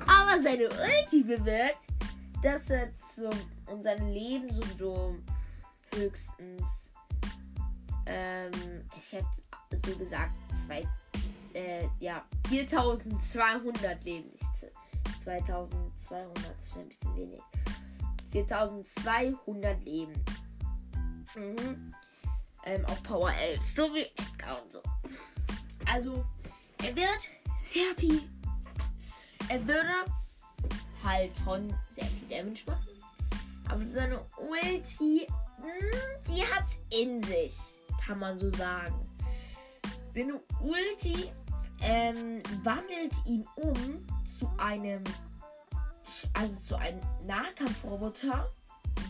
Aber 0.00 0.42
seine 0.42 0.64
Ulti 0.64 1.22
bewirkt, 1.22 1.78
dass 2.42 2.70
er 2.70 2.90
so 3.14 3.30
seinem 3.82 4.08
Leben 4.12 4.52
so, 4.52 4.62
so 4.78 5.16
höchstens, 5.94 6.90
ähm, 8.06 8.50
ich 8.96 9.12
hätte 9.12 9.26
so 9.86 9.96
gesagt, 9.96 10.36
zwei, 10.66 10.86
äh, 11.54 11.86
ja, 12.00 12.24
4200 12.48 14.04
Leben. 14.04 14.30
Nicht 14.30 14.44
2200, 15.22 16.60
ist 16.60 16.76
ein 16.76 16.88
bisschen 16.88 17.16
wenig. 17.16 17.40
4200 18.32 19.84
Leben. 19.84 20.12
Mhm 21.34 21.94
ähm, 22.64 22.84
auf 22.86 23.02
Power 23.02 23.32
11. 23.32 23.60
So 23.68 23.94
wie 23.94 24.02
Edgar 24.02 24.62
und 24.62 24.72
so. 24.72 24.82
Also, 25.90 26.24
er 26.82 26.94
wird 26.94 27.30
sehr 27.58 27.94
viel. 27.96 28.22
Er 29.48 29.66
würde 29.66 30.04
halt 31.02 31.32
schon 31.44 31.74
sehr 31.94 32.04
viel 32.04 32.21
Damage 32.32 32.64
machen. 32.66 32.88
Aber 33.68 33.84
seine 33.88 34.20
Ulti, 34.36 35.26
hm, 35.56 35.90
die 36.28 36.42
hat's 36.42 36.78
in 36.90 37.22
sich. 37.22 37.56
Kann 38.04 38.18
man 38.18 38.38
so 38.38 38.50
sagen. 38.50 38.94
Seine 40.14 40.40
Ulti 40.60 41.30
ähm, 41.80 42.42
wandelt 42.62 43.14
ihn 43.26 43.46
um 43.56 44.06
zu 44.24 44.50
einem. 44.58 45.02
Also 46.34 46.60
zu 46.60 46.76
einem 46.76 47.00
Nahkampfroboter, 47.24 48.52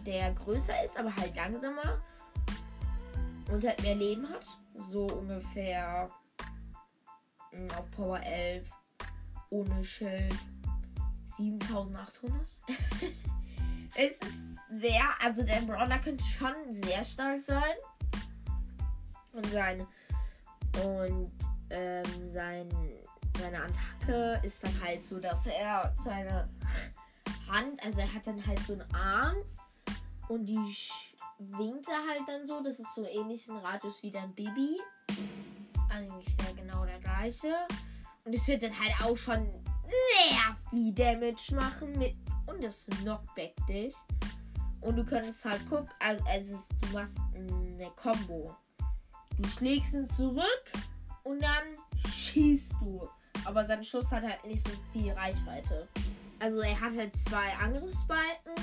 der 0.07 0.33
größer 0.35 0.85
ist, 0.85 0.97
aber 0.97 1.15
halt 1.17 1.35
langsamer 1.35 2.03
und 3.51 3.65
halt 3.65 3.83
mehr 3.83 3.95
Leben 3.95 4.29
hat. 4.29 4.47
So 4.75 5.07
ungefähr 5.07 6.09
hm, 7.51 7.69
auf 7.73 7.91
Power 7.91 8.21
11 8.21 8.69
ohne 9.51 9.85
Schild 9.85 10.35
7800. 11.37 12.41
es 13.95 14.13
ist 14.13 14.43
sehr, 14.71 15.05
also 15.23 15.43
der 15.43 15.61
Brawler 15.63 15.99
könnte 15.99 16.25
schon 16.25 16.55
sehr 16.83 17.05
stark 17.05 17.41
sein. 17.41 17.75
Und 19.33 19.47
sein 19.47 19.87
und 20.85 21.31
ähm, 21.71 22.29
sein, 22.33 22.69
seine 23.39 23.63
Attacke 23.63 24.41
ist 24.43 24.63
dann 24.63 24.81
halt 24.83 25.05
so, 25.05 25.19
dass 25.19 25.47
er 25.47 25.95
seine 26.05 26.49
Hand, 27.49 27.83
also 27.83 28.01
er 28.01 28.13
hat 28.13 28.27
dann 28.27 28.47
halt 28.47 28.59
so 28.61 28.75
einen 28.75 28.95
Arm 28.95 29.37
und 30.29 30.47
die 30.47 30.77
winkt 31.39 31.89
er 31.89 32.07
halt 32.09 32.27
dann 32.27 32.47
so. 32.47 32.63
Das 32.63 32.79
ist 32.79 32.95
so 32.95 33.07
ähnlich 33.07 33.49
ein 33.49 33.57
Radius 33.57 34.03
wie 34.03 34.11
dein 34.11 34.35
Baby. 34.35 34.81
Eigentlich 35.91 36.29
ja 36.29 36.53
genau 36.57 36.85
der 36.85 37.01
gleiche. 37.01 37.55
Und 38.25 38.35
es 38.35 38.47
wird 38.49 38.63
dann 38.63 38.79
halt 38.79 38.95
auch 39.05 39.17
schon 39.17 39.47
sehr 39.93 40.57
viel 40.71 40.93
Damage 40.93 41.55
machen 41.55 41.99
mit 41.99 42.15
und 42.47 42.63
das 42.63 42.87
Knockback 42.87 43.55
dich. 43.67 43.95
Und 44.81 44.97
du 44.97 45.05
könntest 45.05 45.45
halt 45.45 45.69
gucken, 45.69 45.89
also, 46.01 46.25
also 46.25 46.59
du 46.81 46.89
machst 46.89 47.19
eine 47.35 47.91
Combo. 47.97 48.57
Du 49.39 49.49
schlägst 49.49 49.95
ihn 49.95 50.09
zurück 50.09 50.73
und 51.25 51.41
dann 51.43 51.65
schießt 52.09 52.75
du. 52.81 53.09
Aber 53.45 53.65
sein 53.67 53.83
Schuss 53.83 54.11
hat 54.11 54.23
halt 54.23 54.45
nicht 54.45 54.67
so 54.67 54.75
viel 54.93 55.13
Reichweite. 55.13 55.89
Also 56.41 56.61
er 56.61 56.81
hat 56.81 56.97
halt 56.97 57.17
zwei 57.17 57.53
Angriffsbalken. 57.55 58.55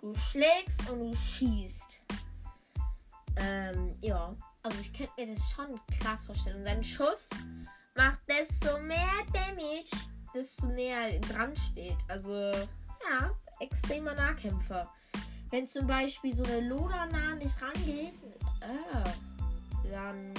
Du 0.00 0.14
schlägst 0.14 0.88
und 0.90 1.00
du 1.00 1.14
schießt. 1.14 2.02
Ähm, 3.36 3.92
ja. 4.00 4.34
Also 4.62 4.80
ich 4.80 4.92
könnte 4.92 5.12
mir 5.18 5.34
das 5.34 5.50
schon 5.50 5.80
krass 6.00 6.26
vorstellen. 6.26 6.58
Und 6.58 6.64
sein 6.64 6.84
Schuss 6.84 7.28
macht 7.96 8.20
desto 8.28 8.78
mehr 8.80 9.10
Damage, 9.32 9.90
desto 10.34 10.66
näher 10.66 11.18
dran 11.20 11.54
steht. 11.56 11.96
Also, 12.08 12.32
ja, 12.32 13.30
extremer 13.60 14.14
Nahkämpfer. 14.14 14.90
Wenn 15.50 15.66
zum 15.66 15.86
Beispiel 15.86 16.34
so 16.34 16.42
eine 16.44 16.60
Lola 16.60 17.06
nah 17.06 17.34
nicht 17.36 17.60
rangeht, 17.62 18.14
äh, 18.60 19.90
dann 19.90 20.34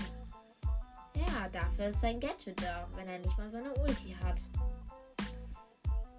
ja, 1.16 1.48
dafür 1.50 1.88
ist 1.88 2.02
sein 2.02 2.20
Gadget 2.20 2.62
da, 2.62 2.88
wenn 2.96 3.08
er 3.08 3.20
nicht 3.20 3.38
mal 3.38 3.50
seine 3.50 3.74
Ulti 3.76 4.16
hat. 4.22 4.42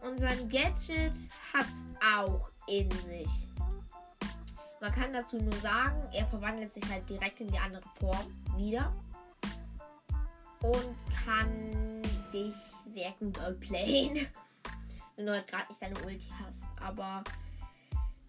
Und 0.03 0.19
sein 0.21 0.49
Gadget 0.49 1.13
hat 1.53 1.67
auch 2.15 2.51
in 2.67 2.91
sich. 2.91 3.49
Man 4.81 4.93
kann 4.93 5.13
dazu 5.13 5.37
nur 5.37 5.57
sagen, 5.57 6.01
er 6.13 6.27
verwandelt 6.27 6.73
sich 6.73 6.89
halt 6.89 7.09
direkt 7.09 7.41
in 7.41 7.49
die 7.49 7.59
andere 7.59 7.83
Form 7.99 8.27
wieder. 8.57 8.93
Und 10.63 10.97
kann 11.25 12.03
dich 12.33 12.55
sehr 12.97 13.13
gut 13.13 13.39
outplayen. 13.41 14.27
Wenn 15.17 15.27
du 15.27 15.33
halt 15.33 15.47
gerade 15.47 15.69
nicht 15.69 15.83
deine 15.83 16.01
Ulti 16.01 16.31
hast. 16.43 16.65
Aber 16.81 17.23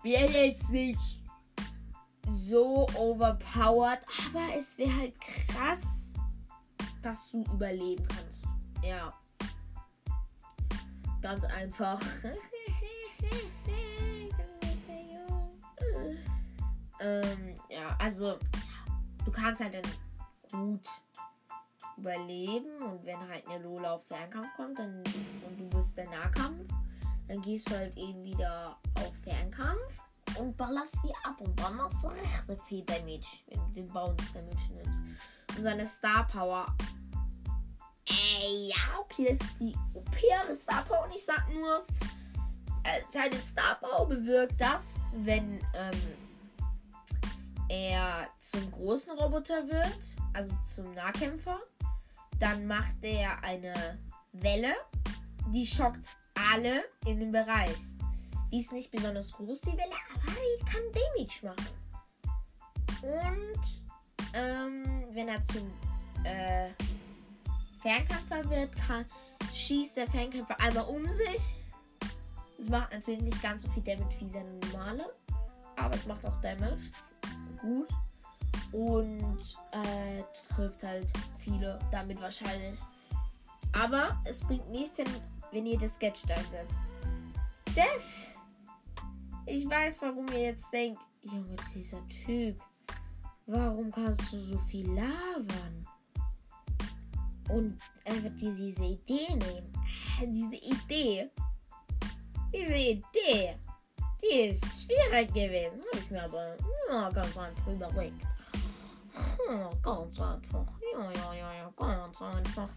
wäre 0.03 0.45
jetzt 0.45 0.69
nicht 0.71 1.23
so 2.29 2.85
overpowered. 2.95 4.01
Aber 4.27 4.53
es 4.57 4.77
wäre 4.77 4.93
halt 4.93 5.13
krass, 5.21 6.11
dass 7.01 7.31
du 7.31 7.43
überleben 7.53 8.05
kannst. 8.07 8.43
Ja. 8.83 9.13
Ganz 11.21 11.45
einfach. 11.45 12.01
ähm, 16.99 17.55
ja, 17.69 17.95
also 17.99 18.37
du 19.23 19.31
kannst 19.31 19.61
halt 19.61 19.75
dann 19.75 19.83
gut 20.51 20.85
überleben 21.97 22.81
und 22.81 23.05
wenn 23.05 23.19
halt 23.27 23.47
eine 23.47 23.63
Lola 23.63 23.95
auf 23.95 24.05
Fernkampf 24.07 24.47
kommt 24.55 24.77
dann, 24.77 25.03
und 25.47 25.59
du 25.59 25.77
bist 25.77 25.97
der 25.97 26.09
Nahkampf, 26.09 26.71
dann 27.27 27.41
gehst 27.41 27.69
du 27.69 27.75
halt 27.75 27.95
eben 27.97 28.23
wieder 28.23 28.77
auf 28.95 29.13
Fernkampf 29.23 29.79
und 30.39 30.55
ballerst 30.55 30.97
die 31.03 31.13
ab 31.23 31.39
und 31.39 31.59
dann 31.59 31.75
machst 31.75 32.03
du 32.03 32.07
recht 32.07 32.61
viel 32.67 32.83
Damage, 32.83 33.27
wenn 33.47 33.59
du 33.59 33.73
den 33.73 33.87
Bounce 33.87 34.33
Damage 34.33 34.73
nimmst. 34.73 35.57
Und 35.57 35.63
seine 35.63 35.85
Star 35.85 36.27
Power. 36.27 36.65
Ey, 38.05 38.69
ja, 38.69 38.99
okay, 38.99 39.37
das 39.37 39.47
ist 39.47 39.59
die 39.59 39.75
OP 39.93 40.55
Star 40.55 40.83
Power 40.83 41.05
und 41.05 41.13
ich 41.13 41.25
sag 41.25 41.43
nur, 41.53 41.85
äh, 42.83 43.01
seine 43.09 43.35
Star 43.35 43.75
Power 43.75 44.07
bewirkt 44.07 44.59
das, 44.61 44.95
wenn 45.11 45.59
ähm, 45.73 46.01
er 47.69 48.27
zum 48.39 48.71
großen 48.71 49.17
Roboter 49.17 49.67
wird, 49.67 49.99
also 50.33 50.55
zum 50.63 50.93
Nahkämpfer, 50.93 51.59
dann 52.39 52.67
macht 52.67 53.03
er 53.03 53.43
eine 53.43 53.99
Welle, 54.33 54.73
die 55.53 55.65
schockt 55.65 56.05
alle 56.51 56.83
in 57.05 57.19
dem 57.19 57.31
Bereich. 57.31 57.75
Die 58.51 58.59
ist 58.59 58.71
nicht 58.71 58.91
besonders 58.91 59.31
groß, 59.31 59.61
die 59.61 59.73
Welle, 59.73 59.95
aber 60.13 60.31
die 60.31 60.65
kann 60.65 60.81
Damage 60.93 61.45
machen. 61.45 61.87
Und 63.01 63.85
ähm, 64.33 65.05
wenn 65.11 65.27
er 65.27 65.43
zum 65.45 65.71
äh, 66.23 66.69
Fernkämpfer 67.81 68.49
wird, 68.49 68.75
kann, 68.75 69.05
schießt 69.53 69.97
der 69.97 70.07
Fernkämpfer 70.07 70.59
einmal 70.59 70.85
um 70.85 71.05
sich. 71.13 71.63
Es 72.59 72.69
macht 72.69 72.91
natürlich 72.93 73.21
nicht 73.21 73.41
ganz 73.41 73.63
so 73.63 73.69
viel 73.71 73.83
Damage 73.83 74.19
wie 74.19 74.25
der 74.25 74.43
normale, 74.43 75.13
aber 75.75 75.95
es 75.95 76.05
macht 76.05 76.25
auch 76.25 76.39
Damage. 76.41 76.91
Gut. 77.61 77.87
Und 78.71 79.55
äh, 79.71 79.96
trifft 80.57 80.83
halt 80.83 81.07
viele 81.39 81.79
damit 81.91 82.19
wahrscheinlich. 82.19 82.79
Aber 83.73 84.21
es 84.25 84.39
bringt 84.41 84.69
nichts, 84.69 84.99
wenn 85.51 85.65
ihr 85.65 85.77
das 85.77 85.97
Gadget 85.99 86.31
einsetzt. 86.31 86.75
Das 87.75 88.37
ich 89.49 89.69
weiß, 89.69 90.01
warum 90.01 90.27
ihr 90.33 90.41
jetzt 90.41 90.73
denkt, 90.73 91.01
Junge, 91.23 91.55
dieser 91.73 92.05
Typ, 92.09 92.59
warum 93.45 93.89
kannst 93.89 94.33
du 94.33 94.39
so 94.39 94.57
viel 94.69 94.87
labern? 94.87 95.87
Und 97.49 97.79
einfach 98.03 98.29
diese 98.37 98.83
Idee 98.83 99.29
nehmen. 99.29 99.73
Diese 100.21 100.55
Idee. 100.55 101.31
Diese 102.53 102.75
Idee. 102.75 103.57
Die 104.21 104.49
ist 104.49 104.83
schwierig 104.83 105.33
gewesen. 105.33 105.79
Habe 105.79 106.03
ich 106.03 106.11
mir 106.11 106.23
aber 106.23 106.57
ja, 106.89 107.09
ganz 107.09 107.37
einfach 107.37 107.67
überlegt. 107.67 108.21
Ganz 109.81 110.19
einfach. 110.19 110.67
Ja, 110.93 111.11
ja, 111.11 111.33
ja, 111.33 111.53
ja, 111.53 111.73
ganz 111.75 112.21
einfach. 112.21 112.69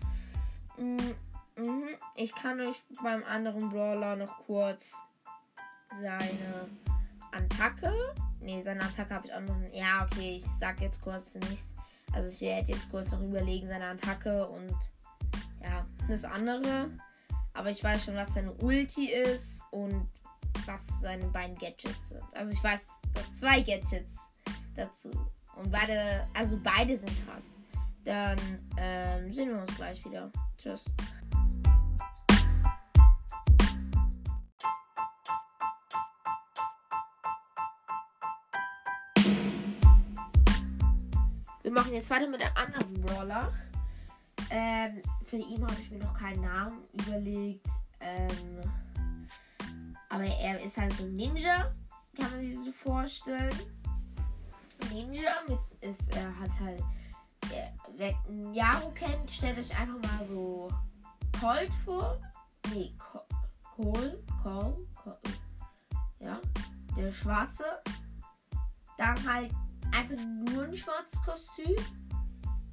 Mhm. 0.77 1.17
Ich 2.15 2.35
kann 2.35 2.61
euch 2.61 2.77
beim 3.03 3.25
anderen 3.25 3.71
Brawler 3.71 4.17
noch 4.17 4.39
kurz 4.47 4.93
seine 6.01 6.69
Attacke. 7.33 7.93
Ne, 8.41 8.63
seine 8.63 8.83
Attacke 8.83 9.15
habe 9.15 9.27
ich 9.27 9.35
auch 9.35 9.41
noch. 9.41 9.57
Ja, 9.73 10.07
okay, 10.07 10.37
ich 10.37 10.45
sag 10.59 10.81
jetzt 10.81 11.03
kurz 11.03 11.35
nichts. 11.35 11.67
Also 12.13 12.29
ich 12.29 12.41
werde 12.41 12.73
jetzt 12.73 12.91
kurz 12.91 13.11
noch 13.13 13.21
überlegen, 13.21 13.69
seine 13.69 13.87
Attacke 13.87 14.49
und 14.49 14.75
ja, 15.63 15.85
das 16.09 16.25
andere. 16.25 16.91
Aber 17.53 17.71
ich 17.71 17.83
weiß 17.83 18.05
schon, 18.05 18.17
was 18.17 18.33
seine 18.33 18.53
Ulti 18.53 19.11
ist 19.11 19.63
und 19.71 20.09
was 20.67 20.87
seine 21.01 21.27
beiden 21.29 21.57
Gadgets 21.59 22.11
sind. 22.11 22.23
Also 22.33 22.53
ich 22.53 22.63
weiß 22.63 22.81
zwei 23.39 23.61
Gadgets 23.61 24.17
dazu. 24.75 25.11
Und 25.61 25.71
beide, 25.71 26.27
also 26.33 26.59
beide 26.63 26.97
sind 26.97 27.13
krass. 27.27 27.45
Dann 28.03 28.39
ähm, 28.79 29.31
sehen 29.31 29.51
wir 29.51 29.61
uns 29.61 29.77
gleich 29.77 30.03
wieder. 30.07 30.33
Tschüss. 30.57 30.91
Wir 41.63 41.71
machen 41.71 41.93
jetzt 41.93 42.09
weiter 42.09 42.27
mit 42.27 42.41
einem 42.41 42.57
anderen 42.57 43.01
Brawler. 43.03 43.53
Ähm, 44.49 45.03
für 45.27 45.37
ihn 45.37 45.63
habe 45.63 45.77
ich 45.79 45.91
mir 45.91 45.99
noch 45.99 46.15
keinen 46.15 46.41
Namen 46.41 46.79
überlegt. 46.95 47.67
Ähm, 48.01 48.63
aber 50.09 50.25
er 50.25 50.59
ist 50.65 50.79
halt 50.79 50.95
so 50.95 51.05
ein 51.05 51.15
Ninja. 51.15 51.71
Kann 52.17 52.31
man 52.31 52.41
sich 52.41 52.57
so 52.57 52.73
vorstellen. 52.73 53.53
Ninja 54.93 55.43
mit, 55.49 55.59
ist, 55.81 56.15
er 56.15 56.39
hat 56.39 56.51
halt. 56.61 56.83
Er, 57.53 57.73
wer 57.97 58.15
Yaro 58.53 58.91
kennt, 58.91 59.31
stellt 59.31 59.59
euch 59.59 59.79
einfach 59.79 59.99
mal 59.99 60.25
so 60.25 60.69
Colt 61.41 61.73
vor. 61.85 62.21
Nee, 62.73 62.95
Cole, 63.77 64.23
Cole, 64.43 64.87
Cole. 64.95 65.19
Ja, 66.21 66.39
der 66.97 67.13
Schwarze. 67.13 67.65
Dann 68.99 69.17
halt 69.27 69.51
einfach 69.93 70.23
nur 70.53 70.65
ein 70.65 70.77
schwarzes 70.77 71.21
Kostüm. 71.23 71.77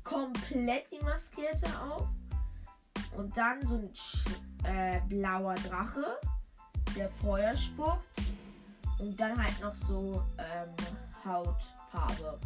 Komplett 0.03 0.85
die 0.91 1.03
Maskierte 1.03 1.67
auf. 1.81 2.07
Und 3.15 3.35
dann 3.37 3.65
so 3.65 3.75
ein 3.75 3.91
äh, 4.63 4.99
blauer 5.07 5.55
Drache, 5.55 6.19
der 6.95 7.09
Feuer 7.09 7.55
spuckt. 7.55 8.07
Und 8.99 9.19
dann 9.19 9.41
halt 9.41 9.61
noch 9.61 9.73
so 9.73 10.23
ähm, 10.37 10.75
Hautfarbe. 11.27 12.39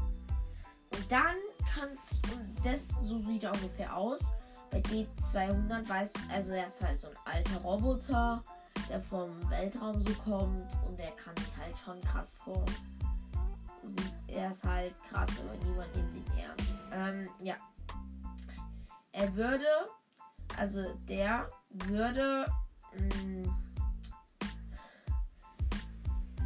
Und 0.91 1.11
dann 1.11 1.35
kannst 1.73 2.25
du, 2.25 2.31
das 2.63 2.89
so 3.01 3.19
sieht 3.19 3.43
er 3.43 3.53
ungefähr 3.53 3.95
aus. 3.95 4.21
Bei 4.69 4.79
D200 4.79 5.87
weiß, 5.87 6.13
also 6.33 6.53
er 6.53 6.67
ist 6.67 6.81
halt 6.81 6.99
so 6.99 7.07
ein 7.07 7.33
alter 7.33 7.57
Roboter, 7.61 8.43
der 8.89 9.01
vom 9.01 9.29
Weltraum 9.49 10.01
so 10.01 10.13
kommt 10.23 10.67
und 10.87 10.97
der 10.97 11.11
kann 11.11 11.35
sich 11.37 11.57
halt 11.57 11.77
schon 11.77 11.99
krass 12.01 12.35
vor 12.43 12.65
er 14.27 14.51
ist 14.51 14.63
halt 14.63 14.93
krass, 15.09 15.29
aber 15.39 15.65
niemand 15.65 15.95
nimmt 15.95 16.15
ihn 16.15 16.37
ernst. 16.37 16.73
Ähm, 16.91 17.29
ja. 17.39 17.55
Er 19.11 19.35
würde, 19.35 19.65
also 20.57 20.93
der 21.07 21.49
würde, 21.69 22.45
mh, 22.93 23.23
mm, 23.23 23.55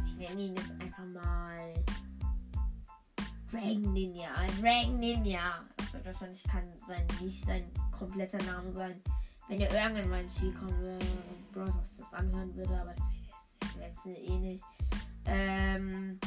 ich 0.06 0.16
nenne 0.16 0.40
ihn 0.40 0.56
jetzt 0.56 0.70
einfach 0.80 1.04
mal 1.04 1.72
Dragon 3.56 3.92
Ninja. 3.92 4.28
Dragon 4.60 4.98
Ninja. 4.98 5.64
Also 5.78 6.04
wahrscheinlich 6.04 6.42
kann 6.44 6.64
sein, 6.86 7.06
nicht 7.22 7.44
sein 7.46 7.64
kompletter 7.96 8.38
Name 8.44 8.70
sein. 8.72 9.02
Wenn 9.48 9.60
er 9.60 9.72
irgendwann 9.72 10.10
mal 10.10 10.22
ins 10.22 10.36
Spiel 10.36 10.52
kommen 10.52 10.78
würde 10.78 11.06
und 11.06 11.52
Bros 11.52 11.96
das 11.96 12.12
anhören 12.12 12.54
würde, 12.54 12.78
aber 12.80 12.94
das 13.60 13.76
wäre 13.76 13.90
jetzt 13.90 14.06
eh 14.06 14.38
nicht. 14.38 14.64
Ähm, 15.24 16.18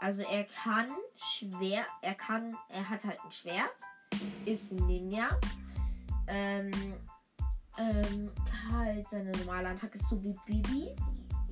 also 0.00 0.22
er 0.22 0.44
kann 0.44 0.86
schwer, 1.16 1.84
er 2.02 2.14
kann, 2.14 2.56
er 2.68 2.88
hat 2.88 3.04
halt 3.04 3.18
ein 3.24 3.32
Schwert, 3.32 3.74
ist 4.44 4.72
ein 4.72 4.86
Ninja. 4.86 5.28
Ähm, 6.26 6.70
ähm, 7.76 8.30
halt 8.70 9.06
seine 9.10 9.32
normale 9.32 9.70
Attacke 9.70 9.98
ist 9.98 10.08
so 10.08 10.22
wie 10.22 10.34
Bibi, 10.46 10.94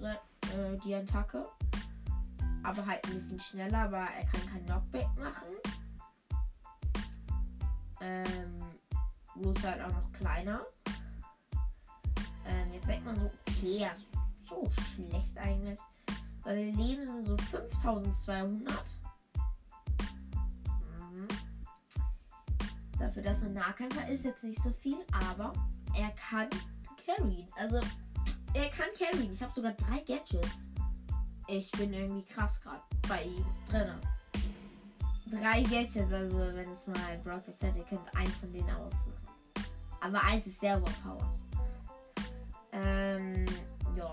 äh, 0.00 0.78
die 0.84 0.94
Attacke. 0.94 1.46
Aber 2.62 2.86
halt 2.86 3.04
ein 3.06 3.14
bisschen 3.14 3.40
schneller, 3.40 3.78
aber 3.78 3.98
er 3.98 4.24
kann 4.26 4.46
kein 4.52 4.66
Knockback 4.66 5.08
machen. 5.16 5.48
Ähm, 8.00 8.62
bloß 9.36 9.62
halt 9.64 9.82
auch 9.82 9.92
noch 9.92 10.12
kleiner. 10.12 10.60
Ähm, 12.44 12.72
jetzt 12.72 12.88
denkt 12.88 13.04
man 13.04 13.16
so, 13.16 13.30
okay, 13.48 13.78
er 13.78 13.92
ist 13.92 14.06
so 14.44 14.68
schlecht 14.94 15.38
eigentlich. 15.38 15.78
Seine 16.44 16.70
Leben 16.72 17.06
sind 17.06 17.24
so 17.24 17.36
5200. 17.36 18.84
Mhm. 21.12 21.28
Dafür, 22.98 23.22
dass 23.22 23.42
er 23.42 23.50
Nahkämpfer 23.50 24.08
ist, 24.08 24.24
jetzt 24.24 24.42
nicht 24.42 24.62
so 24.62 24.72
viel, 24.72 24.98
aber 25.12 25.52
er 25.96 26.10
kann 26.10 26.48
carryen. 27.06 27.48
Also 27.56 27.80
er 28.54 28.68
kann 28.70 28.88
carryen. 28.98 29.32
Ich 29.32 29.42
habe 29.42 29.52
sogar 29.54 29.72
drei 29.72 29.98
Gadgets. 30.00 30.48
Ich 31.52 31.70
bin 31.72 31.92
irgendwie 31.92 32.24
krass 32.24 32.58
gerade 32.62 32.80
bei 33.06 33.24
ihm 33.24 33.44
drin. 33.68 33.92
Drei 35.26 35.60
Gadgets, 35.60 35.98
also 35.98 36.38
wenn 36.38 36.72
es 36.72 36.86
mal 36.86 37.18
Browser 37.22 37.52
Set, 37.52 37.76
ihr 37.76 37.84
könnt 37.84 38.16
eins 38.16 38.34
von 38.36 38.50
denen 38.54 38.70
aussuchen. 38.70 39.12
Aber 40.00 40.24
eins 40.24 40.46
ist 40.46 40.60
sehr 40.60 40.78
overpowered. 40.78 41.26
Ähm, 42.72 43.44
ja. 43.94 44.10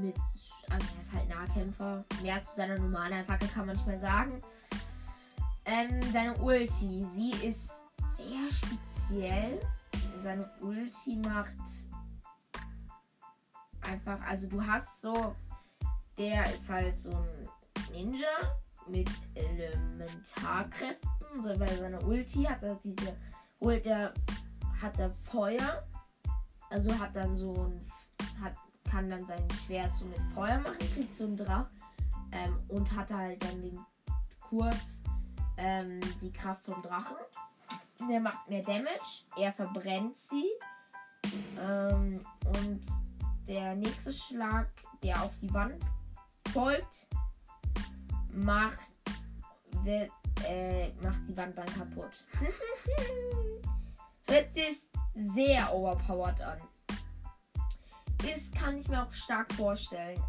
Mit, 0.00 0.16
also 0.70 0.86
er 0.96 1.02
ist 1.02 1.12
halt 1.12 1.28
Nahkämpfer. 1.28 2.04
Mehr 2.22 2.42
zu 2.42 2.54
seiner 2.54 2.78
normalen 2.78 3.18
Attacke 3.18 3.46
kann 3.48 3.66
man 3.66 3.76
nicht 3.76 3.86
mehr 3.86 4.00
sagen. 4.00 4.42
Ähm, 5.66 6.00
seine 6.10 6.34
Ulti, 6.38 7.06
sie 7.14 7.32
ist 7.46 7.68
sehr 8.16 8.50
speziell. 8.50 9.60
Seine 10.22 10.50
Ulti 10.62 11.16
macht 11.16 11.52
einfach, 13.82 14.20
also 14.26 14.48
du 14.48 14.66
hast 14.66 15.02
so, 15.02 15.36
der 16.18 16.54
ist 16.54 16.70
halt 16.70 16.98
so 16.98 17.10
ein 17.10 17.48
Ninja 17.92 18.58
mit 18.86 19.08
Elementarkräften. 19.34 21.42
So 21.42 21.58
bei 21.58 21.66
seiner 21.66 22.02
Ulti 22.04 22.44
hat 22.44 22.62
er 22.62 22.78
diese, 22.84 23.16
holt 23.60 23.86
er, 23.86 24.12
hat 24.80 24.98
er 24.98 25.10
Feuer. 25.10 25.86
Also 26.70 26.96
hat 26.98 27.14
dann 27.14 27.36
so 27.36 27.52
ein, 27.52 27.86
hat, 28.42 28.54
kann 28.90 29.10
dann 29.10 29.26
sein 29.26 29.46
Schwert 29.64 29.92
so 29.92 30.06
mit 30.06 30.20
Feuer 30.34 30.58
machen, 30.60 30.78
kriegt 30.78 31.16
so 31.16 31.24
einen 31.24 31.36
Drach. 31.36 31.66
Ähm, 32.32 32.58
und 32.68 32.92
hat 32.94 33.12
halt 33.12 33.42
dann 33.44 33.62
den 33.62 33.78
kurz 34.40 35.00
ähm, 35.56 36.00
die 36.20 36.32
Kraft 36.32 36.68
vom 36.68 36.82
Drachen. 36.82 37.16
Der 38.08 38.20
macht 38.20 38.48
mehr 38.48 38.62
Damage. 38.62 39.24
Er 39.36 39.52
verbrennt 39.52 40.18
sie. 40.18 40.50
Ähm, 41.60 42.20
und 42.46 42.82
der 43.46 43.76
nächste 43.76 44.12
Schlag, 44.12 44.68
der 45.02 45.22
auf 45.22 45.36
die 45.40 45.52
Wand 45.52 45.84
folgt, 46.54 47.08
macht, 48.32 48.78
wird, 49.82 50.10
äh, 50.46 50.92
macht 51.02 51.20
die 51.28 51.36
Wand 51.36 51.58
dann 51.58 51.66
kaputt. 51.66 52.24
Hört 54.28 54.54
sich 54.54 54.88
sehr 55.14 55.74
overpowered 55.74 56.40
an. 56.40 56.58
Ist, 58.32 58.54
kann 58.54 58.78
ich 58.78 58.88
mir 58.88 59.02
auch 59.02 59.12
stark 59.12 59.52
vorstellen. 59.54 60.22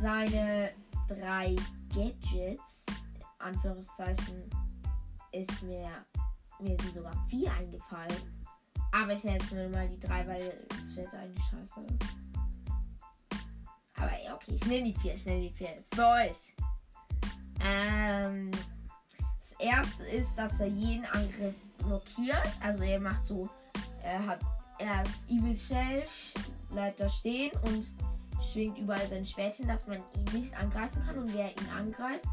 Seine 0.00 0.70
drei 1.08 1.56
Gadgets, 1.92 2.84
Anführungszeichen, 3.40 4.48
ist 5.32 5.62
mir, 5.64 5.90
mir 6.60 6.76
sind 6.80 6.94
sogar 6.94 7.26
vier 7.28 7.52
eingefallen. 7.52 8.16
Aber 8.92 9.14
ich 9.14 9.24
nenne 9.24 9.38
jetzt 9.38 9.52
nur 9.52 9.68
mal 9.68 9.88
die 9.88 9.98
drei, 9.98 10.26
weil 10.28 10.66
es 10.70 10.96
wird 10.96 11.12
eigentlich 11.12 11.44
scheiße 11.46 11.84
Aber 14.00 14.12
ja, 14.24 14.34
okay, 14.34 14.52
ich 14.54 14.66
nenne 14.66 14.84
die 14.84 14.98
vier, 14.98 15.14
ich 15.14 15.26
nenne 15.26 15.42
die 15.42 15.50
vier. 15.50 15.68
Euch. 15.98 16.54
Ähm, 17.62 18.50
das 19.40 19.52
erste 19.58 20.04
ist, 20.04 20.34
dass 20.36 20.58
er 20.60 20.68
jeden 20.68 21.04
Angriff 21.06 21.54
blockiert. 21.78 22.48
Also 22.62 22.82
er 22.82 23.00
macht 23.00 23.24
so, 23.24 23.48
er 24.02 24.24
hat, 24.26 24.40
er 24.78 25.02
ist 25.02 25.30
Evil 25.30 25.56
Shell, 25.56 26.04
bleibt 26.70 27.00
da 27.00 27.08
stehen 27.08 27.52
und 27.62 27.86
schwingt 28.42 28.78
überall 28.78 29.06
sein 29.08 29.26
Schwert 29.26 29.54
hin, 29.56 29.68
dass 29.68 29.86
man 29.86 29.98
ihn 29.98 30.40
nicht 30.40 30.56
angreifen 30.56 31.02
kann. 31.06 31.18
Und 31.18 31.34
wer 31.34 31.50
ihn 31.50 31.68
angreift, 31.76 32.24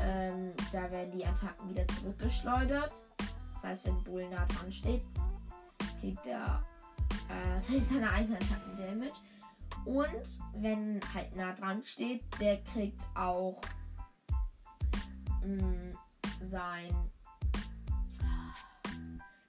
ähm, 0.00 0.52
da 0.72 0.90
werden 0.90 1.12
die 1.12 1.26
Attacken 1.26 1.70
wieder 1.70 1.86
zurückgeschleudert. 1.88 2.90
Das 3.54 3.62
heißt, 3.62 3.86
wenn 3.86 4.02
Bull 4.04 4.28
nah 4.30 4.46
dran 4.46 4.72
steht, 4.72 5.02
kriegt 6.00 6.24
er 6.26 6.64
äh, 7.28 7.80
seine 7.80 8.10
eigenen 8.10 8.36
Attacken 8.36 8.76
Damage. 8.76 9.20
Und 9.84 10.38
wenn 10.54 11.00
halt 11.14 11.34
nah 11.34 11.52
dran 11.52 11.82
steht, 11.84 12.22
der 12.40 12.62
kriegt 12.62 13.02
auch 13.14 13.60
mh, 15.42 15.62
mm, 15.62 15.98
sein. 16.42 16.94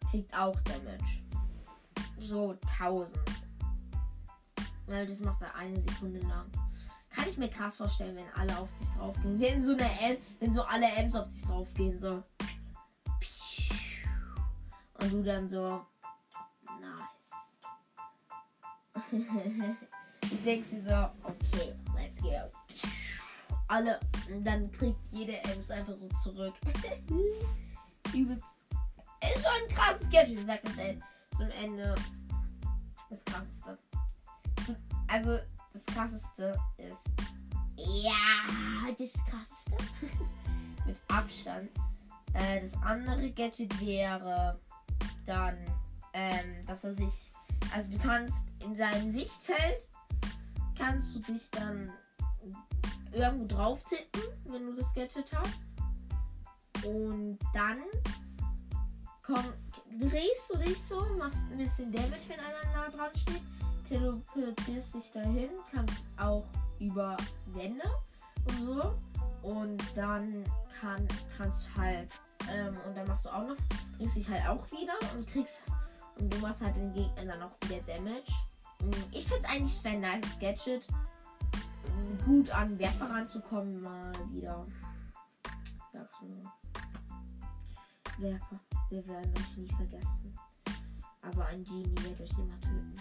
Kriegt 0.10 0.34
auch 0.38 0.60
Damage. 0.62 1.24
So 2.20 2.58
1000. 2.80 3.18
Weil 4.88 5.08
das 5.08 5.20
macht 5.20 5.42
er 5.42 5.56
eine 5.56 5.80
Sekunde 5.82 6.20
lang. 6.20 6.50
Kann 7.12 7.28
ich 7.28 7.38
mir 7.38 7.50
krass 7.50 7.78
vorstellen, 7.78 8.16
wenn 8.16 8.30
alle 8.36 8.58
auf 8.58 8.70
sich 8.76 8.88
draufgehen. 8.90 9.40
Wenn 9.40 9.64
so 9.64 9.74
eine 9.74 9.90
M, 10.02 10.18
wenn 10.40 10.54
so 10.54 10.64
alle 10.64 10.88
Ms 10.88 11.16
auf 11.16 11.30
sich 11.30 11.44
draufgehen, 11.44 12.00
so. 12.00 12.24
Und 15.00 15.12
du 15.12 15.24
dann 15.24 15.50
so. 15.50 15.86
Nice. 16.80 17.00
denkst 20.38 20.70
dir 20.70 20.82
so, 20.82 21.30
okay, 21.30 21.74
let's 21.96 22.22
go. 22.22 22.30
Alle, 23.68 24.00
dann 24.44 24.72
kriegt 24.72 25.00
jede 25.12 25.42
Ems 25.44 25.72
einfach 25.72 25.96
so 25.96 26.08
zurück. 26.24 26.54
Übelst. 28.14 28.44
Ist 29.22 29.44
schon 29.44 29.54
ein 29.62 29.76
krasses 29.76 30.10
Gadget, 30.10 30.46
sagt 30.46 30.68
das. 30.68 30.76
Zum 31.38 31.50
Ende. 31.64 31.96
Das 33.10 33.24
krasseste. 33.26 33.78
Also, 35.08 35.40
das 35.74 35.86
krasseste 35.86 36.60
ist. 36.78 37.10
Ja, 37.78 38.92
das 38.98 39.14
krasseste. 39.26 39.78
Mit 40.86 40.98
Abstand. 41.08 41.70
Äh, 42.34 42.62
das 42.62 42.74
andere 42.84 43.32
Gadget 43.32 43.80
wäre 43.80 44.60
dann, 45.26 45.58
ähm, 46.14 46.66
dass 46.66 46.84
er 46.84 46.94
sich, 46.94 47.32
also 47.74 47.92
du 47.92 48.00
kannst 48.00 48.38
in 48.64 48.76
seinem 48.76 49.12
Sichtfeld, 49.12 49.82
kannst 50.78 51.16
du 51.16 51.20
dich 51.20 51.50
dann 51.52 51.92
irgendwo 53.12 53.48
drauf 53.48 53.84
tippen, 53.84 54.22
wenn 54.46 54.66
du 54.68 54.76
das 54.76 54.94
Gadget 54.94 55.32
hast. 55.34 55.66
Und 56.86 57.38
dann 57.54 57.80
komm, 59.22 59.54
drehst 60.00 60.54
du 60.54 60.58
dich 60.58 60.82
so, 60.82 61.06
machst 61.18 61.42
ein 61.52 61.58
bisschen 61.58 61.92
Damage, 61.92 62.22
wenn 62.28 62.40
einer 62.40 62.74
nah 62.74 62.90
dran 62.90 63.12
steht, 63.16 63.42
teleportierst 63.88 64.96
dich 64.96 65.12
dahin, 65.12 65.50
kannst 65.72 66.02
auch 66.18 66.46
über 66.80 67.18
Wände 67.48 67.90
und 68.46 68.64
so. 68.64 68.94
Und 69.44 69.84
dann 69.96 70.44
kann, 70.80 71.08
kannst 71.38 71.68
du 71.68 71.82
halt 71.82 72.10
ähm, 72.52 72.78
und 72.86 72.96
dann 72.96 73.08
machst 73.08 73.26
du 73.26 73.30
auch 73.30 73.48
noch, 73.48 73.58
bringst 73.98 74.16
dich 74.16 74.30
halt 74.30 74.48
auch 74.48 74.70
wieder 74.72 74.94
und 75.16 75.28
kriegst. 75.28 75.64
Und 76.20 76.32
du 76.32 76.38
machst 76.40 76.62
halt 76.62 76.76
den 76.76 76.94
Gegner 76.94 77.26
dann 77.26 77.44
auch 77.44 77.56
wieder 77.64 77.82
Damage. 77.88 78.32
Mm, 78.82 78.92
ich 79.12 79.28
finde 79.28 79.44
es 79.44 79.50
eigentlich 79.50 79.86
ein 79.86 80.02
nice 80.02 80.40
Gadget. 80.40 80.88
Mm, 81.88 82.26
gut 82.26 82.50
an 82.52 82.78
Werfer 82.80 83.10
ranzukommen, 83.10 83.82
mal 83.82 84.12
wieder. 84.32 84.66
Sagst 85.92 86.16
du 86.22 86.28
nur. 86.28 86.44
Werfer. 88.18 88.60
Wir 88.90 89.08
werden 89.08 89.34
euch 89.38 89.58
nie 89.58 89.68
vergessen. 89.68 90.34
Aber 91.22 91.46
ein 91.46 91.64
Genie 91.64 91.96
wird 92.02 92.22
euch 92.22 92.38
immer 92.38 92.60
töten. 92.60 92.96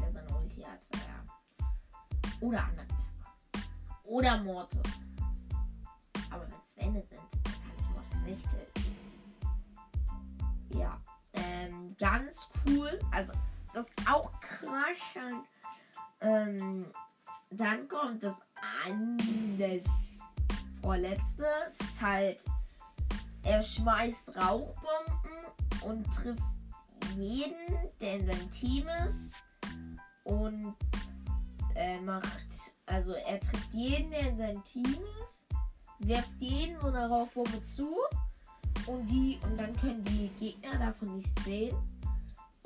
Der 0.00 0.12
seine 0.12 0.36
Ulti 0.36 0.62
hat, 0.62 0.80
ja. 0.92 1.24
Oder 2.40 2.64
anderen 2.64 2.88
Werfer. 2.88 3.06
Oder 4.04 4.42
Mortis. 4.42 4.80
Aber 6.30 6.42
wenn 6.42 6.60
es 6.66 6.76
Wände 6.76 7.02
sind, 7.08 7.36
nicht 8.26 8.44
töten. 8.44 8.96
Ja, 10.78 11.00
ähm, 11.32 11.96
ganz 11.98 12.48
cool. 12.66 12.98
Also, 13.12 13.32
das 13.76 13.86
auch 14.10 14.32
krass. 14.40 14.96
Und, 15.14 15.44
ähm, 16.20 16.86
dann 17.50 17.86
kommt 17.88 18.22
das 18.22 18.34
alles 18.84 19.84
vorletzte. 20.80 21.46
Ist 21.78 22.02
halt, 22.02 22.40
er 23.42 23.62
schmeißt 23.62 24.36
Rauchbomben 24.36 25.84
und 25.84 26.04
trifft 26.14 26.42
jeden, 27.16 27.54
der 28.00 28.16
in 28.16 28.26
seinem 28.26 28.50
Team 28.50 28.88
ist. 29.06 29.34
Und 30.24 30.74
er 31.74 32.00
macht, 32.00 32.72
also 32.86 33.12
er 33.12 33.38
trifft 33.40 33.72
jeden, 33.72 34.10
der 34.10 34.28
in 34.28 34.38
seinem 34.38 34.64
Team 34.64 34.98
ist 35.24 35.46
wirft 36.00 36.40
denen 36.40 36.78
so 36.80 36.88
eine 36.88 37.08
Rauchbombe 37.08 37.62
zu 37.62 37.88
und 38.86 39.06
die 39.06 39.38
und 39.42 39.56
dann 39.56 39.74
können 39.80 40.04
die 40.04 40.28
Gegner 40.38 40.78
davon 40.78 41.16
nicht 41.16 41.38
sehen 41.40 41.76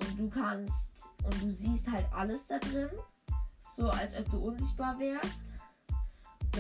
und 0.00 0.18
du 0.18 0.28
kannst 0.28 0.90
und 1.24 1.42
du 1.42 1.52
siehst 1.52 1.90
halt 1.90 2.06
alles 2.12 2.46
da 2.46 2.58
drin, 2.58 2.90
so 3.76 3.88
als 3.90 4.16
ob 4.16 4.30
du 4.30 4.38
unsichtbar 4.38 4.98
wärst 4.98 5.46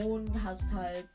und 0.04 0.44
hast 0.44 0.70
halt 0.72 1.08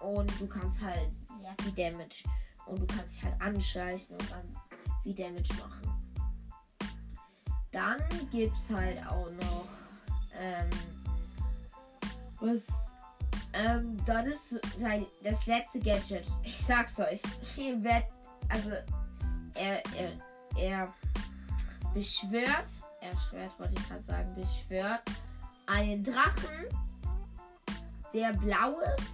und 0.00 0.40
du 0.40 0.46
kannst 0.46 0.80
halt 0.80 1.10
sehr 1.40 1.54
viel 1.62 1.72
Damage 1.72 2.24
und 2.66 2.80
du 2.80 2.86
kannst 2.86 3.16
dich 3.16 3.24
halt 3.24 3.40
anschleichen 3.40 4.16
und 4.16 4.30
dann 4.30 4.56
viel 5.02 5.14
Damage 5.14 5.54
machen. 5.54 5.90
Dann 7.72 8.00
gibt's 8.30 8.70
halt 8.70 9.04
auch 9.06 9.30
noch 9.30 9.66
ähm, 10.38 10.70
was 12.40 12.66
ähm, 13.54 13.96
dann 14.04 14.26
ist 14.26 14.60
sein, 14.80 15.06
das 15.22 15.46
letzte 15.46 15.78
Gadget. 15.78 16.26
Ich 16.42 16.58
sag's 16.58 16.98
euch. 16.98 17.22
Ich 17.42 17.56
werd, 17.82 18.06
also, 18.48 18.70
er, 19.54 19.82
er, 19.96 20.12
er, 20.56 20.92
beschwört, 21.92 22.66
erschwert 23.00 23.58
wollte 23.58 23.74
ich 23.74 23.88
gerade 23.88 24.04
sagen, 24.04 24.34
beschwört 24.34 25.02
einen 25.66 26.02
Drachen, 26.02 26.68
der 28.12 28.32
blau 28.34 28.78
ist. 28.80 29.10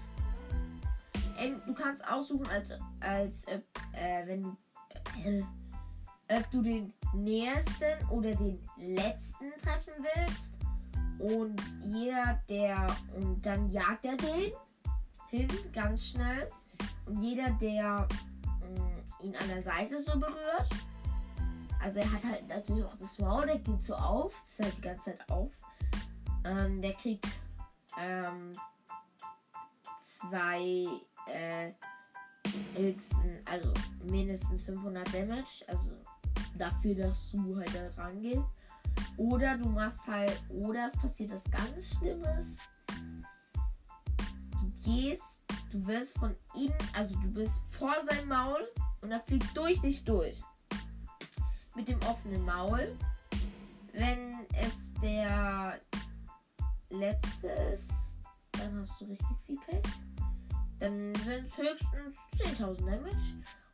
Du 1.66 1.72
kannst 1.72 2.06
aussuchen, 2.06 2.46
als, 2.48 2.70
als 3.00 3.46
äh, 3.46 4.26
wenn 4.26 4.56
äh, 5.24 5.42
ob 6.30 6.50
du 6.50 6.62
den 6.62 6.92
nächsten 7.12 8.08
oder 8.10 8.34
den 8.34 8.60
letzten 8.76 9.50
treffen 9.62 9.94
willst. 9.98 10.52
Und 11.18 11.60
jeder, 11.82 12.40
der, 12.48 12.86
und 13.16 13.44
dann 13.44 13.68
jagt 13.70 14.04
er 14.04 14.16
den 14.16 14.52
hin, 15.28 15.48
ganz 15.72 16.06
schnell. 16.06 16.48
Und 17.06 17.22
jeder, 17.22 17.50
der 17.60 18.06
mh, 18.62 18.84
mm, 18.84 19.26
ihn 19.26 19.36
an 19.36 19.48
der 19.48 19.62
Seite 19.62 20.00
so 20.00 20.18
berührt, 20.18 20.68
also 21.82 21.98
er 21.98 22.12
hat 22.12 22.24
halt 22.24 22.48
natürlich 22.48 22.84
auch 22.84 22.96
das 22.98 23.18
Wow, 23.18 23.44
der 23.44 23.58
geht 23.58 23.82
so 23.82 23.94
auf, 23.94 24.34
das 24.42 24.52
ist 24.52 24.64
halt 24.64 24.76
die 24.78 24.82
ganze 24.82 25.04
Zeit 25.04 25.30
auf. 25.30 25.50
Ähm, 26.44 26.80
der 26.80 26.94
kriegt 26.94 27.26
ähm, 27.98 28.52
zwei 30.02 30.86
äh, 31.26 31.72
höchsten, 32.76 33.38
also 33.46 33.72
mindestens 34.04 34.62
500 34.64 35.12
Damage, 35.12 35.64
also 35.68 35.92
dafür, 36.56 36.94
dass 36.94 37.30
du 37.30 37.56
halt 37.56 37.74
da 37.74 37.88
dran 37.88 38.20
gehst. 38.20 38.44
Oder 39.16 39.56
du 39.58 39.68
machst 39.68 40.06
halt, 40.06 40.42
oder 40.48 40.88
es 40.88 40.96
passiert 40.96 41.30
was 41.30 41.44
ganz 41.50 41.98
Schlimmes. 41.98 42.56
Du 44.52 44.70
gehst, 44.84 45.22
du 45.70 45.86
wirst 45.86 46.18
von 46.18 46.34
innen, 46.54 46.74
also 46.94 47.14
du 47.16 47.30
bist 47.32 47.64
vor 47.70 47.94
seinem 48.08 48.28
Maul 48.28 48.68
und 49.00 49.10
er 49.10 49.20
fliegt 49.20 49.56
durch 49.56 49.80
dich 49.80 50.04
durch. 50.04 50.40
Mit 51.80 51.88
dem 51.88 52.02
offenen 52.02 52.44
Maul. 52.44 52.94
Wenn 53.94 54.46
es 54.52 54.92
der 55.00 55.78
letzte 56.90 57.46
ist, 57.72 57.90
dann 58.52 58.82
hast 58.82 59.00
du 59.00 59.06
richtig 59.06 59.36
viel 59.46 59.58
Pech. 59.60 59.82
Dann 60.78 61.14
sind 61.14 61.46
es 61.46 61.56
höchstens 61.56 62.18
10.000 62.36 62.84
Damage. 62.84 63.16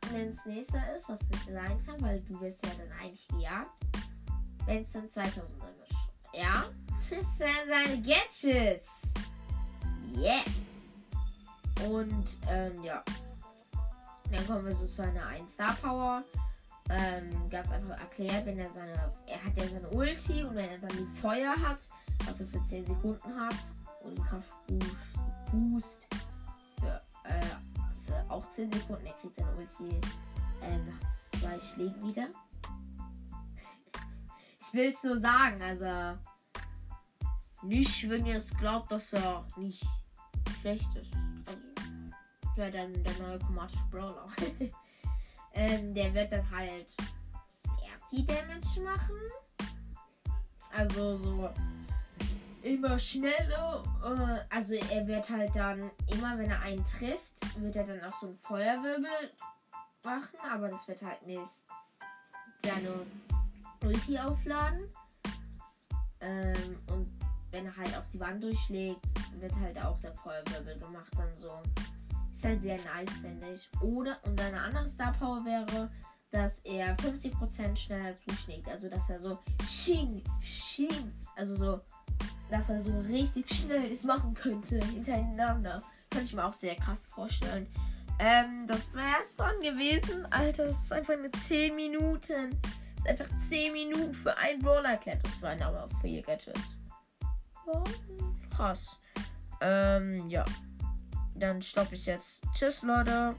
Und 0.03 0.13
wenn 0.13 0.29
es 0.29 0.45
nächster 0.45 0.95
ist, 0.95 1.09
was 1.09 1.19
nicht 1.29 1.47
sein 1.47 1.85
kann, 1.85 2.01
weil 2.01 2.21
du 2.21 2.39
wirst 2.39 2.65
ja 2.65 2.71
dann 2.77 2.97
eigentlich 2.97 3.27
gejagt, 3.27 3.71
wenn 4.67 4.83
es 4.83 4.91
dann 4.93 5.11
2000 5.11 5.61
Damage. 5.61 5.73
Ja, 6.31 6.63
das 6.95 7.09
sind 7.09 7.25
seine 7.37 8.01
Gadgets. 8.03 9.01
Yeah. 10.15 10.45
Und, 11.85 12.39
ähm, 12.49 12.81
ja. 12.85 13.03
Dann 14.31 14.47
kommen 14.47 14.65
wir 14.65 14.75
so 14.77 14.87
zu 14.87 15.03
einer 15.03 15.25
1-Star-Power. 15.25 16.23
Ähm, 16.89 17.49
ganz 17.49 17.69
einfach 17.71 17.99
erklärt, 17.99 18.45
wenn 18.45 18.59
er 18.59 18.71
seine, 18.71 18.93
er 19.25 19.43
hat 19.43 19.57
ja 19.57 19.67
seine 19.67 19.89
Ulti 19.89 20.43
und 20.43 20.55
wenn 20.55 20.69
er 20.69 20.77
dann 20.77 20.89
die 20.97 21.19
Feuer 21.21 21.53
hat, 21.55 21.79
was 22.25 22.39
er 22.39 22.47
für 22.47 22.63
10 22.65 22.85
Sekunden 22.85 23.39
hat 23.39 23.55
und 24.03 24.17
Kraftboost 24.25 26.07
für, 26.79 27.01
äh, 27.25 27.41
für 28.05 28.31
auch 28.31 28.49
10 28.51 28.71
Sekunden, 28.71 29.05
er 29.05 29.13
kriegt 29.13 29.35
seine 29.35 29.55
Ulti 29.57 29.99
äh, 30.61 30.77
nach 30.77 31.39
zwei 31.39 31.59
Schlägen 31.59 32.07
wieder. 32.07 32.27
Ich 34.59 34.73
will 34.73 34.91
es 34.91 35.01
nur 35.01 35.17
sagen, 35.17 35.61
also 35.61 36.19
nicht, 37.61 38.09
wenn 38.09 38.25
ihr 38.25 38.35
es 38.35 38.49
glaubt, 38.57 38.91
dass 38.91 39.13
er 39.13 39.45
nicht 39.55 39.81
schlecht 40.59 40.93
ist. 40.95 41.13
Also, 41.45 42.57
wäre 42.57 42.71
dann 42.71 43.03
der 43.03 43.13
neue 43.19 43.39
Command 43.39 43.71
Brawler. 43.89 44.27
ähm, 45.57 45.93
der 45.93 46.13
wird 46.13 46.31
dann 46.31 46.49
halt 46.51 46.87
sehr 47.79 47.97
viel 48.09 48.25
Damage 48.25 48.81
machen. 48.81 49.15
Also 50.71 51.17
so 51.17 51.49
immer 52.61 52.99
schneller. 52.99 53.83
Äh, 54.03 54.55
also 54.55 54.75
er 54.75 55.07
wird 55.07 55.29
halt 55.29 55.55
dann 55.55 55.89
immer, 56.11 56.37
wenn 56.37 56.51
er 56.51 56.61
einen 56.61 56.85
trifft, 56.85 57.59
wird 57.59 57.75
er 57.75 57.85
dann 57.85 58.03
auch 58.03 58.19
so 58.19 58.27
ein 58.27 58.37
Feuerwirbel 58.43 59.31
machen, 60.05 60.39
aber 60.53 60.69
das 60.69 60.87
wird 60.87 61.01
halt 61.01 61.25
nicht 61.25 61.51
seine 62.63 63.05
Ulti 63.83 64.19
aufladen. 64.19 64.91
Ähm, 66.19 66.77
und 66.91 67.11
wenn 67.51 67.65
er 67.65 67.75
halt 67.75 67.97
auch 67.97 68.05
die 68.13 68.19
Wand 68.19 68.43
durchschlägt, 68.43 69.01
wird 69.39 69.55
halt 69.55 69.83
auch 69.83 69.99
der 69.99 70.13
Feuerwirbel 70.13 70.77
gemacht 70.77 71.11
dann 71.17 71.35
so. 71.35 71.51
Ist 72.37 72.45
halt 72.45 72.61
sehr 72.61 72.77
nice, 72.77 73.17
finde 73.19 73.51
ich. 73.51 73.67
Oder, 73.81 74.19
und 74.23 74.39
eine 74.39 74.61
andere 74.61 74.87
Star 74.87 75.11
Power 75.13 75.43
wäre, 75.43 75.89
dass 76.29 76.59
er 76.59 76.95
50% 76.97 77.75
schneller 77.75 78.13
zuschlägt. 78.15 78.69
Also, 78.69 78.89
dass 78.89 79.09
er 79.09 79.19
so 79.19 79.39
Xing, 79.57 80.23
Xing, 80.39 81.11
also 81.35 81.55
so, 81.55 81.81
dass 82.51 82.69
er 82.69 82.79
so 82.79 82.99
richtig 82.99 83.51
schnell 83.51 83.91
es 83.91 84.03
machen 84.03 84.35
könnte 84.35 84.77
hintereinander. 84.77 85.81
Könnte 86.11 86.27
ich 86.27 86.35
mir 86.35 86.45
auch 86.45 86.53
sehr 86.53 86.75
krass 86.75 87.07
vorstellen. 87.07 87.65
Ähm, 88.19 88.67
das 88.67 88.93
wäre 88.93 89.17
es 89.19 89.35
dann 89.35 89.59
gewesen. 89.61 90.31
Alter, 90.31 90.67
das 90.67 90.83
ist 90.83 90.93
einfach 90.93 91.15
eine 91.15 91.31
10 91.31 91.75
Minuten 91.75 92.55
einfach 93.07 93.27
10 93.49 93.73
Minuten 93.73 94.13
für 94.13 94.37
einen 94.37 94.61
Brawler 94.61 94.91
erklärt. 94.91 95.23
Und 95.25 95.35
zwar 95.39 95.59
aber 95.59 95.89
für 95.99 96.07
ihr 96.07 96.21
Gadget. 96.21 96.55
Ja, 97.65 97.83
krass. 98.55 98.99
Ähm, 99.59 100.29
ja. 100.29 100.45
Dann 101.39 101.61
stoppe 101.61 101.95
ich 101.95 102.05
jetzt. 102.05 102.41
Tschüss, 102.53 102.83
Leute. 102.83 103.35